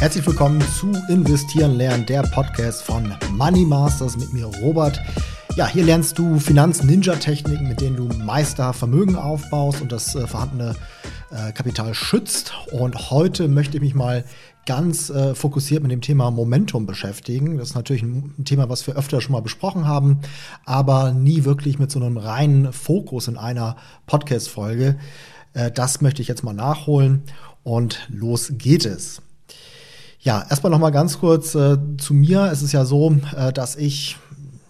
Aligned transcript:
Herzlich 0.00 0.26
willkommen 0.26 0.60
zu 0.60 0.92
Investieren 1.08 1.76
lernen, 1.76 2.04
der 2.04 2.22
Podcast 2.22 2.82
von 2.82 3.14
Money 3.30 3.64
Masters 3.64 4.16
mit 4.16 4.32
mir, 4.32 4.46
Robert. 4.46 5.00
Ja, 5.56 5.66
hier 5.66 5.84
lernst 5.84 6.18
du 6.18 6.38
Finanz-Ninja-Techniken, 6.38 7.68
mit 7.68 7.80
denen 7.80 7.96
du 7.96 8.04
Meister 8.04 8.72
Vermögen 8.72 9.16
aufbaust 9.16 9.80
und 9.80 9.92
das 9.92 10.14
äh, 10.14 10.26
vorhandene 10.26 10.74
äh, 11.30 11.52
Kapital 11.52 11.94
schützt. 11.94 12.52
Und 12.72 13.10
heute 13.10 13.48
möchte 13.48 13.76
ich 13.76 13.82
mich 13.82 13.94
mal 13.94 14.24
ganz 14.66 15.10
äh, 15.10 15.34
fokussiert 15.34 15.82
mit 15.82 15.92
dem 15.92 16.00
Thema 16.00 16.30
Momentum 16.30 16.86
beschäftigen. 16.86 17.56
Das 17.58 17.70
ist 17.70 17.74
natürlich 17.74 18.02
ein, 18.02 18.34
ein, 18.38 18.44
Thema, 18.44 18.68
was 18.68 18.86
wir 18.86 18.96
öfter 18.96 19.20
schon 19.20 19.32
mal 19.32 19.42
besprochen 19.42 19.86
haben, 19.86 20.20
aber 20.64 21.12
nie 21.12 21.44
wirklich 21.44 21.78
mit 21.78 21.90
so 21.90 22.00
einem 22.00 22.16
reinen 22.16 22.72
Fokus 22.72 23.28
in 23.28 23.36
einer 23.36 23.76
Podcast-Folge. 24.06 24.96
Äh, 25.54 25.70
das 25.70 26.00
möchte 26.00 26.20
ich 26.20 26.28
jetzt 26.28 26.44
mal 26.44 26.52
nachholen 26.52 27.22
und 27.62 28.06
los 28.10 28.52
geht 28.58 28.86
es. 28.86 29.22
Ja, 30.24 30.46
erstmal 30.48 30.70
noch 30.70 30.78
mal 30.78 30.90
ganz 30.90 31.18
kurz 31.18 31.54
äh, 31.54 31.76
zu 31.98 32.14
mir. 32.14 32.48
Es 32.50 32.62
ist 32.62 32.72
ja 32.72 32.86
so, 32.86 33.14
äh, 33.36 33.52
dass 33.52 33.76
ich 33.76 34.16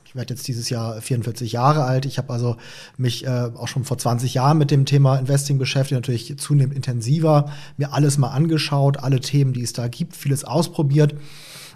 ich 0.05 0.17
werde 0.17 0.35
jetzt 0.35 0.47
dieses 0.47 0.71
Jahr 0.71 1.01
44 1.01 1.53
Jahre 1.53 1.85
alt. 1.85 2.07
Ich 2.07 2.19
habe 2.19 2.33
also 2.33 2.57
mich 2.97 3.27
äh, 3.27 3.51
auch 3.57 3.67
schon 3.67 3.85
vor 3.85 3.99
20 3.99 4.35
Jahren 4.35 4.59
mit 4.59 4.71
dem 4.71 4.85
Thema 4.85 5.17
Investing 5.17 5.59
beschäftigt, 5.59 5.97
natürlich 5.97 6.39
zunehmend 6.39 6.77
intensiver, 6.77 7.51
mir 7.77 7.93
alles 7.93 8.17
mal 8.19 8.31
angeschaut, 8.31 8.99
alle 8.99 9.21
Themen, 9.21 9.53
die 9.53 9.63
es 9.63 9.73
da 9.73 9.89
gibt, 9.89 10.15
vieles 10.15 10.45
ausprobiert. 10.45 11.15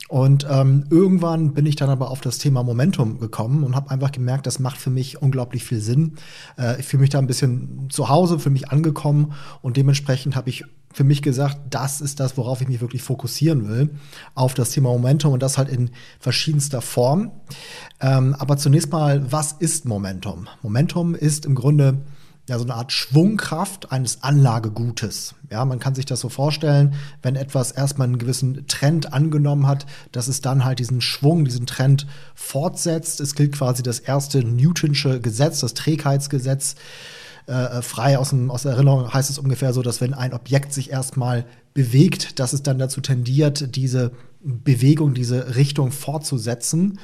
Und 0.09 0.47
ähm, 0.51 0.87
irgendwann 0.91 1.53
bin 1.53 1.67
ich 1.67 1.77
dann 1.77 1.91
aber 1.91 2.11
auf 2.11 2.23
das 2.23 2.39
Thema 2.39 2.63
Momentum 2.63 3.21
gekommen 3.21 3.63
und 3.63 3.77
habe 3.77 3.91
einfach 3.91 4.11
gemerkt, 4.11 4.47
das 4.47 4.59
macht 4.59 4.79
für 4.79 4.91
mich 4.91 5.21
unglaublich 5.21 5.65
viel 5.65 5.81
Sinn. 5.81 6.15
Äh, 6.59 6.81
ich 6.81 6.87
fühle 6.87 7.03
mich 7.03 7.11
da 7.11 7.19
ein 7.19 7.27
bisschen 7.27 7.89
zu 7.91 8.09
Hause, 8.09 8.39
für 8.39 8.49
mich 8.49 8.71
angekommen 8.71 9.35
und 9.61 9.77
dementsprechend 9.77 10.35
habe 10.35 10.49
ich 10.49 10.65
für 10.93 11.05
mich 11.05 11.21
gesagt, 11.21 11.59
das 11.71 12.01
ist 12.01 12.19
das, 12.19 12.39
worauf 12.39 12.63
ich 12.63 12.69
mich 12.69 12.81
wirklich 12.81 13.03
fokussieren 13.03 13.69
will, 13.69 13.91
auf 14.35 14.55
das 14.55 14.71
Thema 14.71 14.89
Momentum 14.89 15.35
und 15.35 15.43
das 15.43 15.59
halt 15.59 15.69
in 15.69 15.91
verschiedenster 16.19 16.81
Form. 16.81 17.31
Ähm, 18.01 18.35
aber 18.39 18.57
zunächst 18.57 18.91
mal, 18.91 19.31
was 19.31 19.53
ist 19.53 19.85
Momentum? 19.85 20.49
Momentum 20.63 21.15
ist 21.15 21.45
im 21.45 21.55
Grunde 21.55 21.99
ja, 22.49 22.59
so 22.59 22.65
eine 22.65 22.75
Art 22.75 22.93
Schwungkraft 22.93 23.93
eines 23.93 24.23
Anlagegutes. 24.23 25.35
Ja, 25.51 25.65
man 25.67 25.79
kann 25.79 25.95
sich 25.95 26.07
das 26.07 26.21
so 26.21 26.31
vorstellen, 26.31 26.95
wenn 27.23 27.37
etwas 27.37 27.73
erstmal 27.73 28.09
einen 28.09 28.19
gewissen 28.19 28.67
Trend 28.67 29.13
angenommen 29.13 29.67
hat, 29.67 29.85
dass 30.13 30.29
es 30.29 30.41
dann 30.41 30.65
halt 30.65 30.79
diesen 30.79 31.03
Schwung, 31.03 31.45
diesen 31.45 31.67
Trend 31.67 32.07
fortsetzt. 32.35 33.21
Es 33.21 33.35
gilt 33.35 33.53
quasi 33.53 33.83
das 33.83 34.01
erste 34.01 34.43
Newtonsche 34.43 35.21
Gesetz, 35.21 35.61
das 35.61 35.75
Trägheitsgesetz. 35.75 36.75
Äh, 37.47 37.83
frei 37.83 38.19
aus, 38.19 38.31
dem, 38.31 38.51
aus 38.51 38.63
der 38.63 38.73
Erinnerung 38.73 39.13
heißt 39.13 39.29
es 39.29 39.39
ungefähr 39.39 39.75
so, 39.75 39.83
dass 39.83 40.01
wenn 40.01 40.15
ein 40.15 40.33
Objekt 40.33 40.73
sich 40.73 40.91
erstmal 40.91 41.45
bewegt, 41.75 42.39
dass 42.39 42.55
es 42.55 42.63
dann 42.63 42.79
dazu 42.79 43.03
tendiert, 43.03 43.77
diese 43.77 44.13
Bewegung, 44.41 45.13
diese 45.13 45.55
Richtung 45.57 45.91
fortzusetzen 45.91 46.99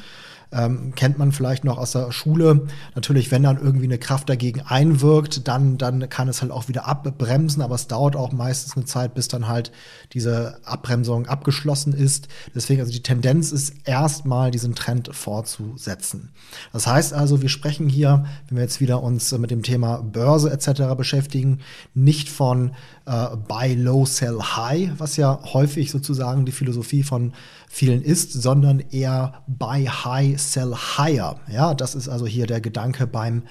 ähm, 0.53 0.93
kennt 0.95 1.19
man 1.19 1.33
vielleicht 1.33 1.65
noch 1.65 1.79
aus 1.79 1.93
der 1.93 2.13
Schule. 2.13 2.67
Natürlich, 2.95 3.31
wenn 3.31 3.43
dann 3.43 3.59
irgendwie 3.59 3.85
eine 3.85 3.99
Kraft 3.99 4.29
dagegen 4.29 4.61
einwirkt, 4.63 5.49
dann, 5.49 5.79
dann 5.79 6.09
kann 6.09 6.29
es 6.29 6.43
halt 6.43 6.53
auch 6.53 6.69
wieder 6.69 6.87
abbremsen, 6.87 7.63
aber 7.63 7.75
es 7.75 7.87
dauert 7.87 8.17
auch 8.17 8.33
meistens 8.33 8.77
eine 8.77 8.85
Zeit, 8.85 9.15
bis 9.15 9.29
dann 9.29 9.49
halt 9.49 9.73
diese 10.13 10.59
Abbremsung 10.65 11.27
abgeschlossen 11.27 11.93
ist. 11.93 12.29
Deswegen, 12.55 12.81
also 12.81 12.93
die 12.93 13.03
Tendenz 13.03 13.53
ist 13.53 13.75
erstmal 13.85 14.51
diesen 14.51 14.75
Trend 14.75 15.15
fortzusetzen. 15.15 16.31
Das 16.73 16.87
heißt 16.87 17.13
also, 17.13 17.43
wir 17.43 17.49
sprechen 17.49 17.89
hier, 17.89 18.25
wenn 18.49 18.57
wir 18.57 18.63
jetzt 18.65 18.81
wieder 18.81 19.03
uns 19.03 19.33
mit 19.33 19.51
dem 19.51 19.63
Thema 19.63 20.03
Börse 20.03 20.51
etc. 20.51 20.95
beschäftigen, 20.97 21.61
nicht 21.95 22.29
von 22.29 22.73
äh, 23.07 23.37
Buy 23.37 23.75
Low, 23.75 24.05
Sell 24.07 24.39
High, 24.41 24.93
was 24.99 25.17
ja 25.17 25.39
häufig 25.53 25.91
sozusagen 25.91 26.45
die 26.45 26.53
Philosophie 26.53 27.03
von 27.03 27.33
vielen 27.69 28.03
ist, 28.03 28.33
sondern 28.33 28.81
eher 28.81 29.43
Buy 29.47 29.87
High, 29.87 30.41
Sell 30.41 30.75
Higher. 30.75 31.37
Ja, 31.51 31.75
das 31.75 31.95
ist 31.95 32.09
also 32.09 32.27
hier 32.27 32.47
der 32.47 32.61
Gedanke 32.61 33.07
beim, 33.07 33.43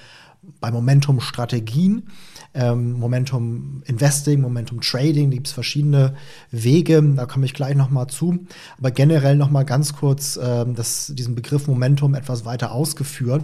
bei 0.59 0.71
Momentum-Strategien. 0.71 2.03
Ähm, 2.55 2.93
Momentum 2.93 3.81
Investing, 3.85 4.39
Momentum 4.41 4.79
Trading, 4.81 5.31
da 5.31 5.35
gibt 5.35 5.47
es 5.47 5.53
verschiedene 5.53 6.13
Wege, 6.51 7.01
da 7.15 7.25
komme 7.25 7.47
ich 7.47 7.55
gleich 7.55 7.75
nochmal 7.75 8.07
zu. 8.07 8.45
Aber 8.77 8.91
generell 8.91 9.35
nochmal 9.35 9.65
ganz 9.65 9.95
kurz 9.95 10.39
ähm, 10.41 10.75
das, 10.75 11.11
diesen 11.15 11.33
Begriff 11.33 11.67
Momentum 11.67 12.13
etwas 12.13 12.45
weiter 12.45 12.71
ausgeführt. 12.71 13.43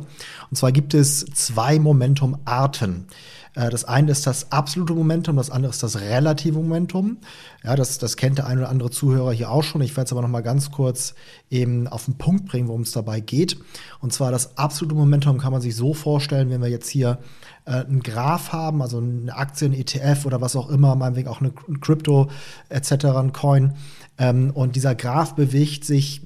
Und 0.51 0.57
zwar 0.57 0.71
gibt 0.71 0.93
es 0.93 1.25
zwei 1.25 1.79
Momentum-Arten. 1.79 3.07
Äh, 3.55 3.69
das 3.69 3.85
eine 3.85 4.11
ist 4.11 4.27
das 4.27 4.51
absolute 4.51 4.93
Momentum, 4.93 5.35
das 5.35 5.49
andere 5.49 5.71
ist 5.71 5.83
das 5.83 5.99
relative 6.01 6.57
Momentum. 6.57 7.17
Ja, 7.63 7.75
das, 7.75 7.97
das 7.97 8.17
kennt 8.17 8.37
der 8.37 8.47
ein 8.47 8.57
oder 8.57 8.69
andere 8.69 8.91
Zuhörer 8.91 9.31
hier 9.31 9.51
auch 9.51 9.63
schon. 9.63 9.81
Ich 9.81 9.95
werde 9.95 10.05
es 10.05 10.11
aber 10.11 10.21
noch 10.21 10.29
mal 10.29 10.41
ganz 10.41 10.71
kurz 10.71 11.15
eben 11.49 11.87
auf 11.87 12.05
den 12.05 12.17
Punkt 12.17 12.45
bringen, 12.45 12.67
worum 12.67 12.81
es 12.81 12.91
dabei 12.91 13.19
geht. 13.19 13.57
Und 13.99 14.13
zwar 14.13 14.31
das 14.31 14.57
absolute 14.57 14.95
Momentum 14.95 15.37
kann 15.37 15.51
man 15.51 15.61
sich 15.61 15.75
so 15.75 15.93
vorstellen, 15.93 16.49
wenn 16.49 16.61
wir 16.61 16.69
jetzt 16.69 16.89
hier 16.89 17.19
äh, 17.65 17.71
einen 17.71 18.01
Graph 18.01 18.51
haben, 18.51 18.81
also 18.81 18.97
eine 18.97 19.35
Aktie, 19.35 19.67
ein 19.67 19.73
ETF 19.73 20.25
oder 20.25 20.41
was 20.41 20.55
auch 20.55 20.69
immer, 20.69 20.95
meinetwegen 20.95 21.27
auch 21.27 21.41
eine 21.41 21.51
Crypto 21.81 22.29
etc., 22.69 23.05
ein 23.05 23.33
Coin. 23.33 23.73
Ähm, 24.17 24.51
und 24.51 24.75
dieser 24.75 24.95
Graph 24.95 25.35
bewegt 25.35 25.85
sich 25.85 26.21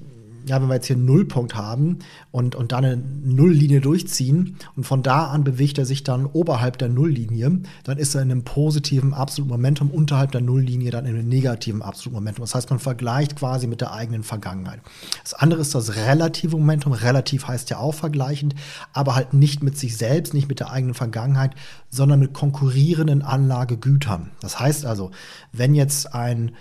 ja, 0.46 0.60
wenn 0.60 0.68
wir 0.68 0.74
jetzt 0.74 0.86
hier 0.86 0.96
einen 0.96 1.06
Nullpunkt 1.06 1.54
haben 1.54 2.00
und, 2.30 2.54
und 2.54 2.72
da 2.72 2.78
eine 2.78 2.96
Nulllinie 2.96 3.80
durchziehen 3.80 4.56
und 4.76 4.84
von 4.84 5.02
da 5.02 5.26
an 5.26 5.44
bewegt 5.44 5.78
er 5.78 5.86
sich 5.86 6.04
dann 6.04 6.26
oberhalb 6.26 6.78
der 6.78 6.88
Nulllinie, 6.88 7.60
dann 7.84 7.98
ist 7.98 8.14
er 8.14 8.22
in 8.22 8.30
einem 8.30 8.44
positiven 8.44 9.14
absoluten 9.14 9.52
Momentum, 9.52 9.90
unterhalb 9.90 10.32
der 10.32 10.40
Nulllinie 10.40 10.90
dann 10.90 11.06
in 11.06 11.14
einem 11.14 11.28
negativen 11.28 11.82
absoluten 11.82 12.14
Momentum. 12.14 12.44
Das 12.44 12.54
heißt, 12.54 12.70
man 12.70 12.78
vergleicht 12.78 13.36
quasi 13.36 13.66
mit 13.66 13.80
der 13.80 13.92
eigenen 13.92 14.22
Vergangenheit. 14.22 14.80
Das 15.22 15.34
andere 15.34 15.60
ist 15.60 15.74
das 15.74 15.96
relative 15.96 16.56
Momentum. 16.56 16.92
Relativ 16.92 17.48
heißt 17.48 17.70
ja 17.70 17.78
auch 17.78 17.94
vergleichend, 17.94 18.54
aber 18.92 19.14
halt 19.14 19.34
nicht 19.34 19.62
mit 19.62 19.78
sich 19.78 19.96
selbst, 19.96 20.34
nicht 20.34 20.48
mit 20.48 20.60
der 20.60 20.70
eigenen 20.70 20.94
Vergangenheit, 20.94 21.52
sondern 21.90 22.20
mit 22.20 22.32
konkurrierenden 22.32 23.22
Anlagegütern. 23.22 24.30
Das 24.40 24.60
heißt 24.60 24.84
also, 24.84 25.10
wenn 25.52 25.74
jetzt 25.74 26.14
ein 26.14 26.52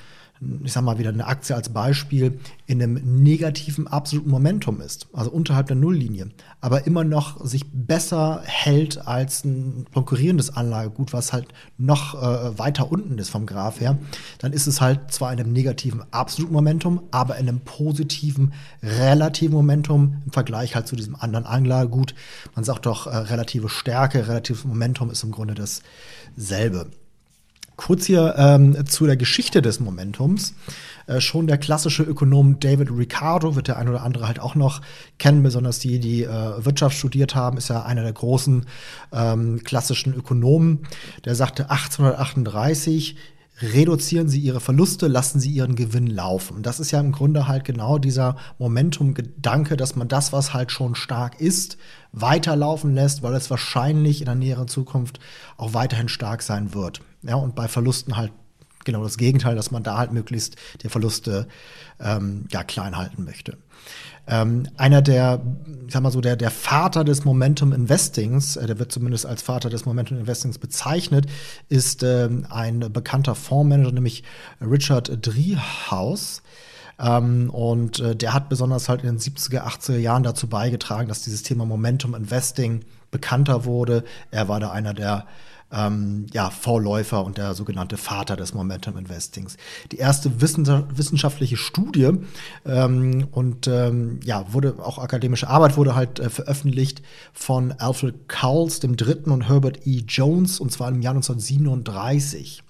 ich 0.64 0.74
sag 0.74 0.84
mal 0.84 0.98
wieder 0.98 1.10
eine 1.10 1.28
Aktie 1.28 1.56
als 1.56 1.70
Beispiel, 1.70 2.40
in 2.66 2.82
einem 2.82 3.24
negativen 3.24 3.88
absoluten 3.88 4.30
Momentum 4.30 4.82
ist, 4.82 5.08
also 5.14 5.32
unterhalb 5.32 5.68
der 5.68 5.76
Nulllinie, 5.76 6.30
aber 6.62 6.86
immer 6.88 7.04
noch 7.04 7.46
sich 7.46 7.66
besser 7.72 8.42
hält 8.46 9.08
als 9.08 9.44
ein 9.46 9.86
konkurrierendes 9.94 10.56
Anlagegut, 10.56 11.14
was 11.14 11.34
halt 11.34 11.48
noch 11.78 12.16
äh, 12.16 12.58
weiter 12.58 12.92
unten 12.92 13.18
ist 13.18 13.30
vom 13.30 13.46
Graph 13.46 13.80
her, 13.80 13.98
dann 14.40 14.54
ist 14.54 14.68
es 14.68 14.82
halt 14.82 15.12
zwar 15.12 15.32
in 15.34 15.40
einem 15.40 15.54
negativen 15.54 16.04
absoluten 16.12 16.54
Momentum, 16.54 17.04
aber 17.12 17.38
in 17.38 17.48
einem 17.48 17.62
positiven 17.62 18.54
relativen 18.82 19.54
Momentum 19.54 20.22
im 20.26 20.32
Vergleich 20.32 20.76
halt 20.76 20.88
zu 20.88 20.96
diesem 20.96 21.16
anderen 21.16 21.46
Anlagegut. 21.46 22.16
Man 22.56 22.64
sagt 22.64 22.86
doch, 22.86 23.08
äh, 23.08 23.16
relative 23.16 23.70
Stärke, 23.70 24.28
relatives 24.28 24.66
Momentum 24.66 25.12
ist 25.12 25.24
im 25.24 25.32
Grunde 25.32 25.56
dasselbe. 25.56 26.88
Kurz 27.76 28.06
hier 28.06 28.36
ähm, 28.38 28.86
zu 28.86 29.06
der 29.06 29.18
Geschichte 29.18 29.62
des 29.62 29.80
Momentums. 29.80 30.54
Äh, 31.08 31.22
schon 31.22 31.48
der 31.48 31.58
klassische 31.58 32.04
Ökonom 32.04 32.60
David 32.60 32.90
Ricardo 32.92 33.56
wird 33.56 33.68
der 33.68 33.78
ein 33.78 33.90
oder 33.90 34.04
andere 34.04 34.28
halt 34.28 34.40
auch 34.40 34.56
noch 34.56 34.82
kennen, 35.18 35.44
besonders 35.44 35.80
die, 35.80 36.00
die 36.00 36.24
äh, 36.24 36.66
Wirtschaft 36.66 36.98
studiert 36.98 37.36
haben, 37.36 37.58
ist 37.58 37.70
ja 37.70 37.84
einer 37.84 38.04
der 38.04 38.14
großen 38.14 38.66
ähm, 39.12 39.62
klassischen 39.64 40.14
Ökonomen. 40.14 40.80
Der 41.26 41.36
sagte 41.36 41.70
1838, 41.70 43.18
reduzieren 43.62 44.30
Sie 44.30 44.40
Ihre 44.40 44.60
Verluste, 44.60 45.08
lassen 45.08 45.40
Sie 45.40 45.52
Ihren 45.52 45.76
Gewinn 45.76 46.08
laufen. 46.08 46.64
Das 46.64 46.80
ist 46.80 46.92
ja 46.92 47.00
im 47.00 47.12
Grunde 47.12 47.48
halt 47.48 47.66
genau 47.66 47.98
dieser 47.98 48.36
Momentum-Gedanke, 48.60 49.78
dass 49.78 49.96
man 49.96 50.08
das, 50.08 50.34
was 50.34 50.54
halt 50.54 50.72
schon 50.72 50.96
stark 50.96 51.40
ist, 51.40 51.78
weiterlaufen 52.12 52.94
lässt, 52.94 53.24
weil 53.24 53.34
es 53.36 53.50
wahrscheinlich 53.50 54.22
in 54.22 54.26
der 54.26 54.36
näheren 54.36 54.68
Zukunft 54.68 55.20
auch 55.58 55.74
weiterhin 55.74 56.10
stark 56.10 56.42
sein 56.42 56.74
wird. 56.74 57.02
Ja, 57.24 57.36
und 57.36 57.56
bei 57.56 57.68
Verlusten 57.68 58.18
halt 58.18 58.32
genau 58.84 59.04
das 59.04 59.18
Gegenteil, 59.18 59.56
dass 59.56 59.72
man 59.72 59.84
da 59.84 59.98
halt 59.98 60.12
möglichst 60.12 60.56
die 60.82 60.90
Verluste 60.90 61.48
ähm, 62.00 62.46
ja, 62.52 62.64
klein 62.64 62.98
halten 62.98 63.24
möchte. 63.24 63.58
Ähm, 64.26 64.68
einer 64.78 65.02
der, 65.02 65.42
ich 65.86 65.94
sag 65.94 66.02
mal 66.02 66.12
so, 66.12 66.22
der, 66.22 66.38
der 66.38 66.52
Vater 66.52 67.04
des 67.04 67.26
Momentum 67.26 67.74
Investings, 67.74 68.56
äh, 68.56 68.66
der 68.68 68.80
wird 68.80 68.92
zumindest 68.92 69.26
als 69.26 69.42
Vater 69.42 69.70
des 69.70 69.86
Momentum 69.86 70.18
Investings 70.18 70.60
bezeichnet, 70.60 71.26
ist 71.68 72.04
ähm, 72.04 72.46
ein 72.50 72.80
bekannter 72.92 73.36
Fondsmanager, 73.36 73.92
nämlich 73.92 74.24
Richard 74.62 75.12
Driehaus. 75.26 76.42
Ähm, 77.00 77.50
und 77.50 78.00
äh, 78.00 78.16
der 78.16 78.34
hat 78.34 78.48
besonders 78.48 78.88
halt 78.88 79.02
in 79.04 79.08
den 79.08 79.20
70er, 79.20 79.66
80er 79.66 79.98
Jahren 79.98 80.24
dazu 80.24 80.48
beigetragen, 80.48 81.10
dass 81.10 81.24
dieses 81.24 81.44
Thema 81.44 81.66
Momentum 81.66 82.16
Investing 82.16 82.86
bekannter 83.12 83.66
wurde. 83.66 84.06
Er 84.32 84.48
war 84.48 84.62
da 84.62 84.72
einer 84.72 84.94
der 84.94 85.26
ähm, 85.74 86.28
ja, 86.32 86.50
Vorläufer 86.50 87.26
und 87.26 87.38
der 87.38 87.54
sogenannte 87.56 87.98
Vater 87.98 88.36
des 88.36 88.54
Momentum 88.54 88.98
Investings. 88.98 89.58
Die 89.92 89.98
erste 89.98 90.42
wissenschaftliche 90.42 91.58
Studie 91.58 92.12
ähm, 92.66 93.28
und 93.32 93.68
ähm, 93.68 94.20
ja, 94.24 94.46
wurde 94.54 94.76
auch 94.80 95.00
akademische 95.00 95.50
Arbeit 95.50 95.78
wurde 95.78 95.96
halt 95.96 96.20
äh, 96.20 96.30
veröffentlicht 96.30 97.02
von 97.34 97.72
Alfred 97.74 98.28
Cowles, 98.28 98.80
dem 98.80 98.96
Dritten 98.96 99.32
und 99.32 99.50
Herbert 99.50 99.86
E. 99.88 100.04
Jones 100.08 100.60
und 100.60 100.72
zwar 100.72 100.90
im 100.90 101.02
Jahr 101.02 101.16
1937. 101.16 102.64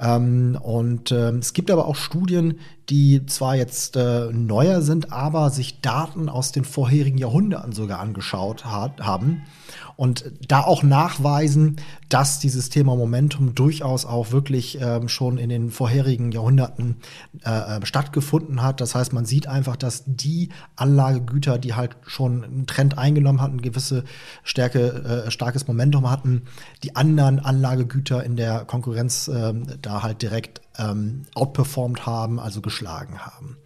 Ähm, 0.00 0.58
und 0.62 1.10
äh, 1.10 1.30
es 1.30 1.52
gibt 1.52 1.70
aber 1.70 1.86
auch 1.86 1.96
Studien, 1.96 2.60
die 2.88 3.26
zwar 3.26 3.56
jetzt 3.56 3.96
äh, 3.96 4.32
neuer 4.32 4.80
sind, 4.80 5.12
aber 5.12 5.50
sich 5.50 5.80
Daten 5.80 6.28
aus 6.28 6.52
den 6.52 6.64
vorherigen 6.64 7.18
Jahrhunderten 7.18 7.72
sogar 7.72 7.98
angeschaut 8.00 8.64
hat, 8.64 9.00
haben 9.00 9.42
und 9.98 10.30
da 10.46 10.60
auch 10.60 10.84
nachweisen, 10.84 11.74
dass 12.08 12.38
dieses 12.38 12.68
Thema 12.68 12.94
Momentum 12.94 13.56
durchaus 13.56 14.06
auch 14.06 14.30
wirklich 14.30 14.78
ähm, 14.80 15.08
schon 15.08 15.38
in 15.38 15.48
den 15.48 15.72
vorherigen 15.72 16.30
Jahrhunderten 16.30 16.98
äh, 17.44 17.78
äh, 17.78 17.84
stattgefunden 17.84 18.62
hat. 18.62 18.80
Das 18.80 18.94
heißt, 18.94 19.12
man 19.12 19.24
sieht 19.24 19.48
einfach, 19.48 19.74
dass 19.74 20.04
die 20.06 20.50
Anlagegüter, 20.76 21.58
die 21.58 21.74
halt 21.74 21.96
schon 22.06 22.44
einen 22.44 22.66
Trend 22.68 22.96
eingenommen 22.96 23.42
hatten, 23.42 23.60
gewisse 23.60 24.04
Stärke, 24.44 25.24
äh, 25.26 25.30
starkes 25.32 25.66
Momentum 25.66 26.08
hatten, 26.08 26.42
die 26.84 26.94
anderen 26.94 27.40
Anlagegüter 27.40 28.22
in 28.22 28.36
der 28.36 28.66
Konkurrenz 28.66 29.26
äh, 29.26 29.52
da 29.82 30.04
halt 30.04 30.22
direkt 30.22 30.60
ähm, 30.78 31.24
outperformed 31.34 32.06
haben, 32.06 32.38
also 32.38 32.60
geschlagen 32.60 33.18
haben. 33.18 33.56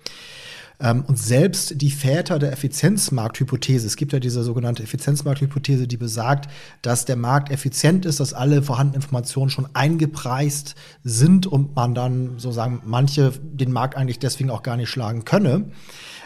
Ähm, 0.83 1.05
und 1.07 1.19
selbst 1.19 1.81
die 1.81 1.91
Väter 1.91 2.39
der 2.39 2.53
Effizienzmarkthypothese, 2.53 3.87
es 3.87 3.97
gibt 3.97 4.13
ja 4.13 4.19
diese 4.19 4.43
sogenannte 4.43 4.83
Effizienzmarkthypothese, 4.83 5.87
die 5.87 5.97
besagt, 5.97 6.51
dass 6.83 7.05
der 7.05 7.17
Markt 7.17 7.51
effizient 7.51 8.05
ist, 8.05 8.21
dass 8.21 8.35
alle 8.35 8.63
vorhandenen 8.63 9.03
Informationen 9.03 9.49
schon 9.49 9.69
eingepreist 9.75 10.75
sind 11.05 11.47
und 11.47 11.77
man 11.77 11.95
dann 11.95 12.39
sozusagen 12.39 12.83
manche 12.85 13.33
den 13.43 13.73
Markt 13.73 13.97
eigentlich 13.97 14.19
deswegen 14.19 14.51
auch 14.51 14.63
gar 14.63 14.77
nicht 14.77 14.91
schlagen 14.91 15.25
könne. 15.25 15.67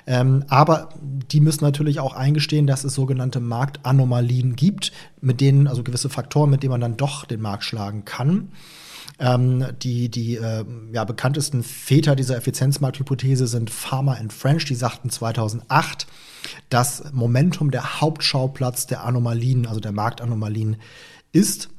Ähm, 0.07 0.45
aber 0.49 0.91
die 1.03 1.41
müssen 1.41 1.65
natürlich 1.65 2.01
auch 2.01 2.15
eingestehen, 2.15 2.67
dass 2.67 2.85
es 2.85 2.95
sogenannte 2.95 3.41
Marktanomalien 3.41 4.55
gibt, 4.55 4.93
mit 5.21 5.41
denen, 5.41 5.67
also 5.67 5.83
gewisse 5.83 6.09
Faktoren, 6.09 6.49
mit 6.49 6.63
denen 6.63 6.71
man 6.71 6.81
dann 6.81 6.97
doch 6.97 7.25
den 7.25 7.41
Markt 7.41 7.65
schlagen 7.65 8.05
kann. 8.05 8.53
Ähm, 9.19 9.65
die 9.83 10.11
die 10.11 10.37
äh, 10.37 10.65
ja, 10.93 11.05
bekanntesten 11.05 11.63
Väter 11.63 12.17
dieser 12.17 12.37
Effizienzmarkthypothese 12.37 13.47
sind 13.47 13.71
Farmer 13.71 14.19
and 14.19 14.31
French, 14.31 14.67
die 14.67 14.75
sagten 14.75 15.09
2008, 15.09 16.07
dass 16.69 17.13
Momentum 17.13 17.71
der 17.71 18.01
Hauptschauplatz 18.01 18.87
der 18.87 19.05
Anomalien, 19.05 19.67
also 19.67 19.81
der 19.81 19.93
Marktanomalien 19.93 20.77
ist. 21.33 21.71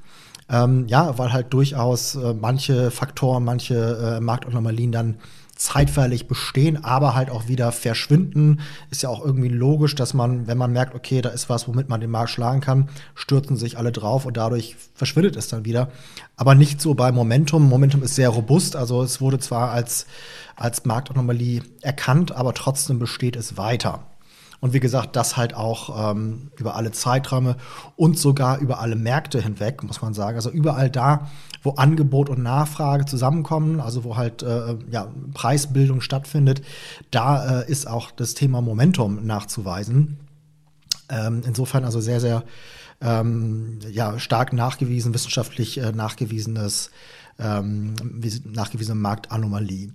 Ähm, 0.50 0.88
ja, 0.88 1.18
weil 1.18 1.34
halt 1.34 1.54
durchaus 1.54 2.16
äh, 2.16 2.34
manche 2.34 2.90
Faktoren, 2.90 3.44
manche 3.44 4.18
äh, 4.18 4.20
Marktanomalien 4.22 4.92
dann 4.92 5.18
zeitweilig 5.58 6.28
bestehen, 6.28 6.84
aber 6.84 7.16
halt 7.16 7.30
auch 7.30 7.48
wieder 7.48 7.72
verschwinden. 7.72 8.62
Ist 8.92 9.04
ja 9.04 9.10
auch 9.10 9.24
irgendwie 9.24 9.50
logisch, 9.50 9.96
dass 9.96 10.14
man, 10.14 10.48
wenn 10.48 10.58
man 10.58 10.72
merkt, 10.72 10.96
okay, 10.96 11.22
da 11.22 11.30
ist 11.30 11.50
was, 11.50 11.68
womit 11.68 11.90
man 11.90 12.00
den 12.00 12.12
Markt 12.12 12.30
schlagen 12.30 12.62
kann, 12.62 12.90
stürzen 13.16 13.58
sich 13.58 13.78
alle 13.78 13.92
drauf 13.92 14.26
und 14.26 14.38
dadurch 14.38 14.76
verschwindet 14.94 15.36
es 15.36 15.48
dann 15.48 15.66
wieder. 15.66 15.90
Aber 16.36 16.56
nicht 16.56 16.82
so 16.82 16.94
bei 16.94 17.12
Momentum. 17.12 17.68
Momentum 17.68 18.04
ist 18.04 18.16
sehr 18.16 18.30
robust, 18.30 18.76
also 18.76 19.02
es 19.02 19.20
wurde 19.20 19.40
zwar 19.40 19.72
als, 19.72 20.06
als 20.56 20.86
Marktanomalie 20.86 21.64
erkannt, 21.82 22.32
aber 22.32 22.54
trotzdem 22.54 23.00
besteht 23.00 23.36
es 23.36 23.58
weiter. 23.58 24.04
Und 24.60 24.74
wie 24.74 24.80
gesagt, 24.80 25.16
das 25.16 25.38
halt 25.38 25.54
auch 25.54 26.12
ähm, 26.12 26.52
über 26.58 26.76
alle 26.76 26.92
Zeiträume 26.92 27.58
und 27.96 28.18
sogar 28.18 28.58
über 28.60 28.80
alle 28.80 28.96
Märkte 28.96 29.40
hinweg, 29.42 29.84
muss 29.84 30.02
man 30.02 30.14
sagen. 30.14 30.36
Also 30.36 30.50
überall 30.50 30.90
da, 30.90 31.30
wo 31.62 31.72
Angebot 31.72 32.30
und 32.30 32.42
Nachfrage 32.42 33.06
zusammenkommen, 33.06 33.80
also 33.80 34.04
wo 34.04 34.18
halt 34.18 34.42
äh, 34.42 34.76
ja, 34.90 35.10
Preisbildung 35.34 36.02
stattfindet, 36.02 36.62
da 37.12 37.62
äh, 37.62 37.72
ist 37.72 37.88
auch 37.88 38.10
das 38.10 38.34
Thema 38.34 38.62
Momentum 38.62 39.26
nachzuweisen. 39.26 40.18
Ähm, 41.10 41.44
insofern 41.46 41.86
also 41.86 42.02
sehr, 42.02 42.20
sehr 42.20 42.44
ähm, 43.00 43.80
ja, 43.92 44.18
stark 44.18 44.54
nachgewiesen, 44.54 45.14
wissenschaftlich 45.14 45.78
äh, 45.78 45.92
nachgewiesenes, 45.92 46.90
ähm, 47.38 47.94
nachgewiesene 48.44 49.00
Marktanomalie. 49.00 49.94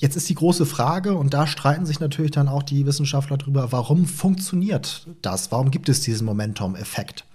Jetzt 0.00 0.16
ist 0.16 0.30
die 0.30 0.34
große 0.34 0.64
Frage, 0.64 1.14
und 1.14 1.34
da 1.34 1.46
streiten 1.46 1.84
sich 1.84 2.00
natürlich 2.00 2.30
dann 2.30 2.48
auch 2.48 2.62
die 2.62 2.86
Wissenschaftler 2.86 3.36
drüber, 3.36 3.70
warum 3.70 4.06
funktioniert 4.06 5.06
das? 5.20 5.52
Warum 5.52 5.70
gibt 5.70 5.90
es 5.90 6.00
diesen 6.00 6.24
Momentum-Effekt? 6.24 7.26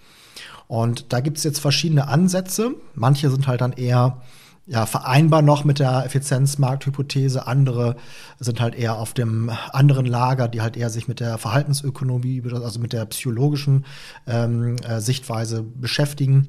Und 0.68 1.14
da 1.14 1.20
gibt 1.20 1.38
es 1.38 1.44
jetzt 1.44 1.60
verschiedene 1.60 2.08
Ansätze. 2.08 2.72
Manche 2.96 3.30
sind 3.30 3.46
halt 3.46 3.62
dann 3.62 3.74
eher 3.74 4.24
ja, 4.66 4.88
vereinbar 4.88 5.44
noch 5.44 5.64
mit 5.64 5.78
der 5.78 6.06
Effizienzmarkthypothese. 6.06 7.46
Andere 7.46 7.98
sind 8.40 8.60
halt 8.60 8.74
eher 8.74 8.98
auf 8.98 9.14
dem 9.14 9.52
anderen 9.72 10.08
Lager, 10.08 10.48
die 10.48 10.62
halt 10.62 10.76
eher 10.76 10.90
sich 10.90 11.08
mit 11.08 11.20
der 11.20 11.38
Verhaltensökonomie, 11.38 12.42
also 12.52 12.80
mit 12.80 12.94
der 12.94 13.06
psychologischen 13.06 13.86
ähm, 14.26 14.78
äh, 14.78 15.02
Sichtweise 15.02 15.62
beschäftigen. 15.62 16.48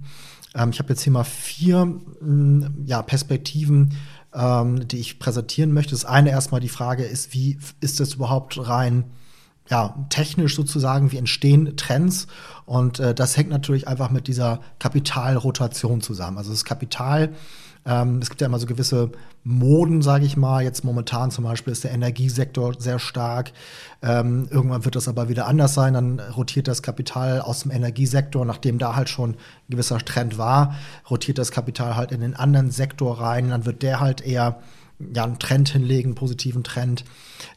Ähm, 0.54 0.70
ich 0.70 0.78
habe 0.78 0.88
jetzt 0.88 1.02
hier 1.02 1.12
mal 1.12 1.24
vier 1.24 1.94
mh, 2.22 2.70
ja, 2.86 3.02
Perspektiven 3.02 3.92
ähm, 4.36 4.86
die 4.86 4.98
ich 4.98 5.18
präsentieren 5.18 5.72
möchte. 5.72 5.92
Das 5.92 6.04
eine 6.04 6.30
erstmal 6.30 6.60
die 6.60 6.68
Frage 6.68 7.04
ist, 7.04 7.32
wie 7.34 7.58
ist 7.80 8.00
das 8.00 8.14
überhaupt 8.14 8.68
rein 8.68 9.04
ja, 9.68 9.94
technisch 10.10 10.54
sozusagen, 10.54 11.12
wie 11.12 11.16
entstehen 11.16 11.76
Trends? 11.76 12.26
Und 12.64 13.00
äh, 13.00 13.14
das 13.14 13.36
hängt 13.36 13.50
natürlich 13.50 13.88
einfach 13.88 14.10
mit 14.10 14.28
dieser 14.28 14.60
Kapitalrotation 14.78 16.00
zusammen. 16.00 16.38
Also 16.38 16.50
das 16.50 16.64
Kapital 16.64 17.32
ähm, 17.86 18.18
es 18.20 18.28
gibt 18.28 18.40
ja 18.40 18.48
immer 18.48 18.58
so 18.58 18.66
gewisse 18.66 19.12
Moden, 19.44 20.02
sage 20.02 20.26
ich 20.26 20.36
mal. 20.36 20.62
Jetzt 20.62 20.84
momentan 20.84 21.30
zum 21.30 21.44
Beispiel 21.44 21.72
ist 21.72 21.84
der 21.84 21.92
Energiesektor 21.92 22.74
sehr 22.78 22.98
stark. 22.98 23.52
Ähm, 24.02 24.48
irgendwann 24.50 24.84
wird 24.84 24.96
das 24.96 25.06
aber 25.06 25.28
wieder 25.28 25.46
anders 25.46 25.74
sein. 25.74 25.94
Dann 25.94 26.18
rotiert 26.18 26.66
das 26.66 26.82
Kapital 26.82 27.40
aus 27.40 27.60
dem 27.60 27.70
Energiesektor, 27.70 28.44
nachdem 28.44 28.78
da 28.78 28.96
halt 28.96 29.08
schon 29.08 29.30
ein 29.30 29.36
gewisser 29.70 29.98
Trend 29.98 30.36
war, 30.36 30.74
rotiert 31.08 31.38
das 31.38 31.52
Kapital 31.52 31.94
halt 31.94 32.10
in 32.10 32.20
den 32.20 32.34
anderen 32.34 32.72
Sektor 32.72 33.20
rein. 33.20 33.50
Dann 33.50 33.66
wird 33.66 33.82
der 33.82 34.00
halt 34.00 34.20
eher 34.20 34.58
ja, 34.98 35.24
einen 35.24 35.38
Trend 35.38 35.68
hinlegen, 35.68 36.08
einen 36.10 36.14
positiven 36.14 36.64
Trend. 36.64 37.04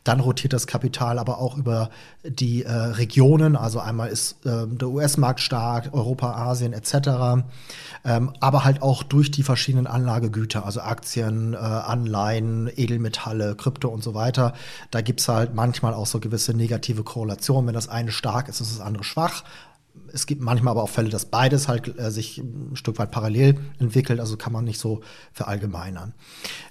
Dann 0.04 0.20
rotiert 0.20 0.54
das 0.54 0.68
Kapital 0.68 1.20
aber 1.20 1.40
auch 1.40 1.58
über 1.58 1.90
die 2.24 2.64
äh, 2.64 2.72
Regionen. 2.72 3.56
Also 3.56 3.80
einmal 3.80 4.10
ist 4.10 4.46
äh, 4.46 4.68
der 4.68 4.90
US-Markt 4.90 5.40
stark, 5.40 5.94
Europa, 5.94 6.34
Asien 6.34 6.74
etc. 6.74 7.46
Ähm, 8.04 8.34
aber 8.40 8.66
halt 8.66 8.82
auch 8.82 9.04
durch 9.04 9.32
die 9.32 9.44
verschiedenen 9.44 9.88
Anlagegüter, 9.88 10.66
also 10.66 10.82
Aktien, 10.82 11.54
äh, 11.54 11.58
Anleihen, 11.58 12.70
Edelmetalle, 12.76 13.56
Krypto 13.56 13.88
und 13.88 14.04
so 14.04 14.14
weiter. 14.14 14.54
Da 14.92 15.02
gibt 15.02 15.22
es 15.22 15.28
halt 15.28 15.56
manchmal 15.56 15.94
auch 15.94 16.08
so 16.08 16.20
gewisse 16.20 16.54
negative 16.54 17.04
Korrelationen. 17.04 17.68
Wenn 17.68 17.76
das 17.76 17.88
eine 17.88 18.12
stark 18.12 18.50
ist, 18.50 18.60
ist 18.60 18.78
das 18.78 18.86
andere 18.86 19.04
schwach 19.04 19.44
es 20.14 20.26
gibt 20.26 20.42
manchmal 20.42 20.72
aber 20.72 20.84
auch 20.84 20.90
Fälle, 20.90 21.10
dass 21.10 21.26
beides 21.26 21.68
halt 21.68 22.00
äh, 22.00 22.12
sich 22.12 22.40
ein 22.40 22.76
Stück 22.76 23.00
weit 23.00 23.12
parallel 23.12 23.58
entwickelt, 23.80 24.20
also 24.20 24.38
kann 24.38 24.54
man 24.54 24.66
nicht 24.66 24.80
so 24.80 25.02
verallgemeinern. 25.34 26.14